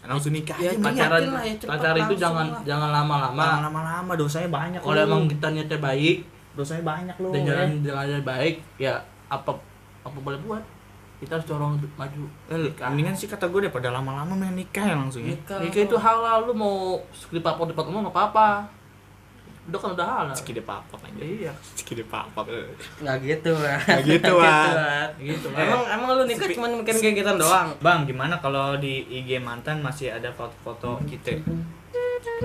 langsung 0.02 0.32
nikah 0.32 0.54
Ya, 0.56 0.74
pacaran- 0.76 1.30
lah 1.30 1.42
ya, 1.42 1.54
pacaran 1.60 1.96
itu 1.96 2.04
langsung 2.06 2.20
jangan 2.20 2.46
lah. 2.48 2.62
jangan 2.64 2.90
lama-lama. 2.92 3.44
lama-lama 3.62 4.12
dosanya 4.14 4.50
banyak 4.50 4.80
Kalau 4.80 4.98
emang 5.00 5.26
kita 5.26 5.48
niatnya 5.50 5.80
baik 5.80 6.18
dosanya 6.54 6.84
banyak 6.84 7.16
lu 7.18 7.28
dan 7.30 7.42
ya. 7.42 7.48
jalan 7.50 7.70
jalannya 7.82 8.20
baik, 8.24 8.56
ya 8.78 8.94
apa 9.28 9.52
apa 10.06 10.18
boleh 10.22 10.40
buat. 10.46 10.64
Kita 11.16 11.40
harus 11.40 11.48
dorong 11.48 11.80
untuk 11.80 11.90
maju. 11.96 12.28
Eh, 12.52 12.70
mendingan 12.92 13.16
sih 13.16 13.26
kata 13.26 13.48
gue 13.48 13.66
daripada 13.66 13.88
lama-lama 13.90 14.36
main 14.36 14.52
nikah 14.52 14.84
ya 14.84 14.96
langsung 15.00 15.24
ya 15.24 15.32
Nikah. 15.34 15.64
Nikah 15.64 15.82
itu 15.88 15.96
halal, 15.96 16.44
lu 16.46 16.54
mau 16.54 17.00
di 17.32 17.40
papor 17.40 17.66
di 17.66 17.74
umum 17.74 18.04
nggak 18.04 18.14
apa-apa. 18.14 18.68
Udah 19.66 19.80
kan 19.82 19.90
udah 19.98 20.06
halal. 20.06 20.36
Sekide 20.38 20.62
papap 20.62 21.02
aja 21.02 21.24
Iya, 21.26 21.50
Sekide 21.74 22.06
papap 22.06 22.46
eh. 22.52 22.70
Nggak 23.02 23.18
gitu 23.26 23.52
lah. 23.58 23.80
Nggak 23.82 24.04
gitu. 24.06 24.32
Wan. 24.44 25.10
gitu 25.18 25.48
lah. 25.50 25.60
Emang 25.66 25.82
emang 25.90 26.08
lu 26.20 26.24
nikah 26.30 26.48
cuma 26.54 26.68
mikirin 26.70 27.00
kayak 27.02 27.16
gitu 27.24 27.32
doang. 27.42 27.70
Bang, 27.82 28.00
gimana 28.06 28.36
kalau 28.38 28.78
di 28.78 29.08
IG 29.10 29.42
mantan 29.42 29.82
masih 29.82 30.14
ada 30.14 30.30
foto-foto 30.30 31.02
kita? 31.10 31.42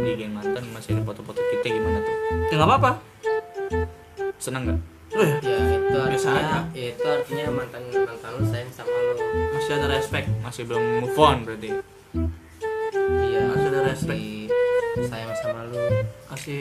Di 0.01 0.11
IG 0.16 0.31
mantan 0.33 0.64
masih 0.73 0.96
ada 0.96 1.03
foto-foto 1.05 1.42
kita 1.42 1.75
gimana 1.75 2.01
tuh? 2.01 2.14
Ya 2.49 2.55
nggak 2.57 2.70
apa-apa. 2.70 2.90
Seneng 4.40 4.62
nggak? 4.64 4.81
Oh 5.11 5.18
ya, 5.20 5.37
Ya 5.42 5.57
itu 5.75 5.90
Biasa 5.90 6.29
artinya 6.31 6.61
itu 6.73 7.05
artinya 7.05 7.44
mantan 7.51 7.83
mantan 7.90 8.31
lu 8.38 8.44
sayang 8.46 8.70
sama 8.70 8.94
lu. 8.94 9.14
masih 9.51 9.73
ada 9.75 9.87
respect. 9.90 10.27
Masih 10.40 10.62
belum 10.64 10.83
move 11.03 11.18
on 11.18 11.37
berarti. 11.42 11.70
Iya. 13.20 13.40
Masih 13.51 13.68
ada 13.68 13.81
respect. 13.87 14.23
sayang 15.01 15.35
sama 15.37 15.61
lu. 15.66 15.79
Masih 16.27 16.61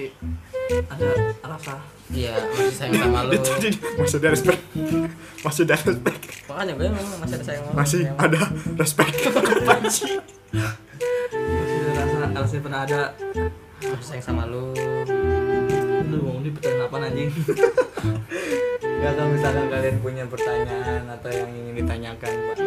ada 0.85 1.07
rasa. 1.45 1.75
Iya 2.09 2.33
masih 2.49 2.73
sayang 2.73 2.93
sama 2.97 3.19
lu. 3.25 3.31
masih 4.01 4.17
ada 4.17 4.27
respect. 4.33 4.61
Masih 5.39 5.61
ada 5.65 5.75
respect. 5.77 6.21
Makanya 6.49 6.73
gue 6.73 6.87
memang 6.89 7.17
masih 7.21 7.35
ada 7.37 7.45
sayang. 7.45 7.63
Masih 7.71 8.01
Sayang. 8.01 8.17
ada 8.17 8.39
respect. 8.75 9.13
Masih 10.49 11.69
ada 11.69 12.15
rasa, 12.17 12.27
masih 12.33 12.59
pernah 12.59 12.81
ada. 12.83 13.01
Masih 13.79 14.05
sayang 14.07 14.23
sama 14.25 14.43
lu. 14.49 14.73
Lu 16.09 16.17
mau 16.25 16.41
di 16.41 16.49
pertanyaan 16.49 16.85
apa 16.89 16.97
anjing? 17.05 17.31
Ya 18.99 19.15
kalau 19.15 19.31
misalkan 19.31 19.71
kalian 19.71 19.97
punya 20.03 20.23
pertanyaan 20.27 21.07
atau 21.07 21.31
yang 21.31 21.47
ingin 21.55 21.73
ditanyakan 21.79 22.31
Pak, 22.51 22.57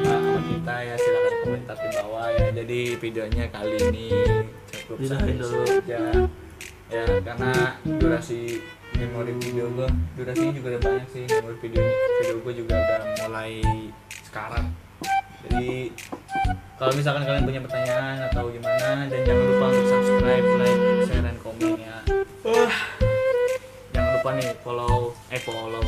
sama 0.00 0.40
kita 0.48 0.74
ya 0.80 0.94
silakan 0.96 1.34
komentar 1.44 1.76
di 1.76 1.88
bawah 1.92 2.26
ya. 2.32 2.46
Jadi 2.56 2.80
videonya 2.96 3.44
kali 3.52 3.76
ini 3.92 4.06
cukup 4.72 4.96
sampai 5.04 5.36
dulu. 5.36 5.60
sini 5.60 5.76
aja. 5.84 6.00
Ya 6.88 7.04
karena 7.20 7.52
durasi 7.84 8.64
memori 8.96 9.36
video 9.36 9.68
gua 9.76 9.92
durasinya 10.16 10.52
juga 10.56 10.66
udah 10.72 10.82
banyak 10.88 11.08
sih 11.12 11.24
memori 11.28 11.56
video 11.60 11.84
video 11.84 12.36
gua 12.40 12.52
juga 12.56 12.74
udah 12.80 13.00
mulai 13.28 13.52
sekarang. 14.24 14.64
Jadi 15.44 15.92
kalau 16.80 16.92
misalkan 16.96 17.28
kalian 17.28 17.44
punya 17.44 17.60
pertanyaan 17.60 18.16
atau 18.32 18.48
gimana 18.48 19.04
dan 19.12 19.20
jangan 19.20 19.44
lupa 19.52 19.64
untuk 19.68 19.86
subscribe, 19.86 20.46
like, 20.58 20.80
share, 21.04 21.22
dan 21.22 21.36
lupa 24.24 24.40
nih 24.40 24.56
follow 24.64 25.12
eh 25.28 25.36
follow 25.44 25.84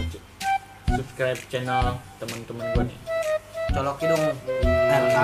subscribe 0.92 1.40
channel 1.49 1.96
teman-teman 2.20 2.68
gue 2.77 2.85
nih. 2.92 2.99
Coloki 3.72 4.05
dong. 4.12 4.20
RK. 4.68 5.16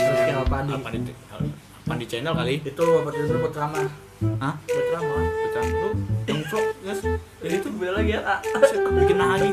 Terus 0.00 0.20
kayak 0.24 0.40
apa 0.40 0.56
nih? 0.64 0.72
Apa 0.80 0.88
di 0.96 1.12
apa 1.12 1.92
di 2.00 2.06
channel 2.08 2.32
kali? 2.32 2.64
Itu 2.64 2.84
buat 3.04 3.12
itu 3.12 3.36
buat 3.36 3.52
ramah. 3.52 3.84
Hah? 4.40 4.54
Buat 4.64 4.86
ramah. 4.96 5.20
Betul. 5.28 5.64
Lu 5.76 5.90
yang 6.24 6.40
vlog 6.48 6.66
guys. 6.80 7.00
Jadi 7.44 7.52
itu 7.60 7.68
beda 7.68 7.92
lagi 8.00 8.16
ya. 8.16 8.20
Bikin 8.80 9.18
lagi. 9.20 9.50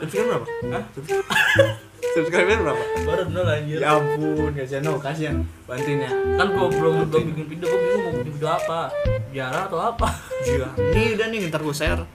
Subscribe 0.00 0.26
berapa? 0.32 0.46
Hah? 0.72 1.84
Subscribe 2.16 2.48
berapa? 2.64 2.84
Baru 3.04 3.28
nol 3.28 3.44
anjir. 3.44 3.76
Ya 3.76 3.92
ampun, 3.92 4.56
guys 4.56 4.72
ya 4.72 4.80
no 4.80 4.96
kasihan. 4.96 5.44
Bantuin 5.68 6.00
ya. 6.00 6.08
Kan 6.40 6.48
gua 6.56 6.72
belum 6.72 7.12
belum 7.12 7.22
bikin 7.28 7.44
video, 7.44 7.68
gua 7.68 7.76
bingung 7.76 8.00
mau 8.00 8.12
bikin 8.16 8.32
video 8.40 8.48
apa. 8.56 8.80
Biara 9.28 9.68
atau 9.68 9.76
apa? 9.84 10.08
Iya. 10.48 10.68
Nih 10.96 11.12
udah 11.12 11.26
nih 11.28 11.38
ntar 11.52 11.60
gue 11.60 11.76
share. 11.76 12.08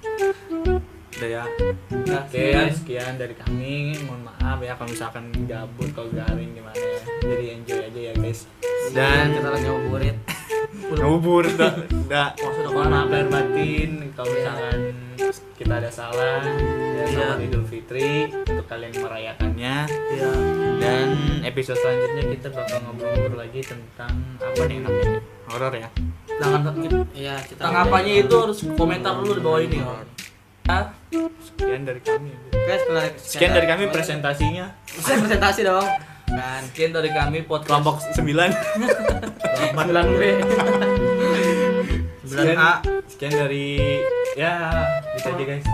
Udah 1.22 1.30
ya. 1.30 1.46
Nah, 2.10 2.26
Oke, 2.26 2.50
sekian 2.74 3.22
dari 3.22 3.38
kami. 3.38 3.94
Mohon 4.02 4.34
maaf 4.34 4.58
ya 4.66 4.74
kalau 4.74 4.90
misalkan 4.90 5.30
gabut 5.46 5.94
kalau 5.94 6.10
garing 6.10 6.50
gimana 6.58 6.82
ya. 6.82 7.02
Jadi 7.22 7.46
enjoy 7.62 7.80
aja 7.86 8.00
ya 8.10 8.14
guys. 8.18 8.50
Dan 8.98 9.38
kita 9.38 9.48
lagi 9.54 9.66
ngabuburit. 9.70 10.18
ngubur 10.92 11.46
udah 11.46 11.72
udah 12.10 12.28
Maksud 12.36 12.64
apa? 12.68 12.74
mohon 12.74 12.90
maaf 12.90 13.08
lahir 13.14 13.28
batin 13.30 13.92
kalau 14.18 14.34
misalkan 14.34 14.80
kita 15.62 15.78
ada 15.78 15.91
salah 15.93 16.41
ya 16.41 17.06
selamat 17.08 17.38
Iya. 17.38 17.45
Idul 17.45 17.65
Fitri 17.65 18.10
untuk 18.34 18.65
kalian 18.65 18.93
merayakannya 18.97 19.76
Iya. 19.88 20.32
dan 20.82 21.08
episode 21.43 21.78
selanjutnya 21.78 22.24
kita 22.34 22.47
bakal 22.50 22.78
ngobrol-ngobrol 22.82 23.39
lagi 23.39 23.62
tentang 23.62 24.10
apa 24.38 24.62
nih 24.65 24.82
namanya 24.82 25.21
horor 25.47 25.74
ya 25.76 25.89
Jangan 26.34 26.62
Iya 27.13 27.36
kita. 27.45 27.62
tanggapannya 27.62 28.13
itu 28.19 28.34
harus 28.36 28.58
komentar 28.74 29.13
dulu 29.15 29.32
di 29.32 29.41
bawah 29.41 29.62
ini. 29.62 29.78
Ya. 29.78 29.93
Ya. 30.63 30.80
sekian 31.43 31.84
dari 31.84 32.02
kami 32.02 32.32
Oke, 32.50 32.74
setelah 32.76 33.04
sekian 33.15 33.52
dari 33.52 33.67
kami 33.67 33.84
presentasinya 33.88 34.65
presentasi 34.97 35.62
dong. 35.62 35.86
Kan. 36.26 36.62
Sekian 36.71 36.91
dari 36.91 37.12
kami 37.12 37.43
podcast 37.43 37.69
kelompok 37.69 37.95
9 38.10 38.24
Bilang 39.84 40.10
B. 40.17 40.21
sekian, 42.24 42.58
sekian 43.06 43.34
dari 43.36 43.67
ya 44.39 44.54
bisa 45.15 45.28
aja 45.34 45.46
guys 45.46 45.67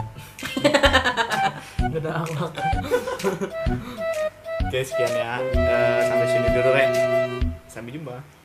Gak 1.88 2.04
ada 2.04 2.12
akhlak. 2.20 2.52
Oke 4.68 4.80
sekian 4.84 5.14
ya. 5.16 5.40
Eh, 5.40 6.00
sampai 6.04 6.28
sini 6.28 6.48
dulu 6.52 6.70
Rek. 6.76 6.92
Sampai 7.72 7.96
jumpa. 7.96 8.16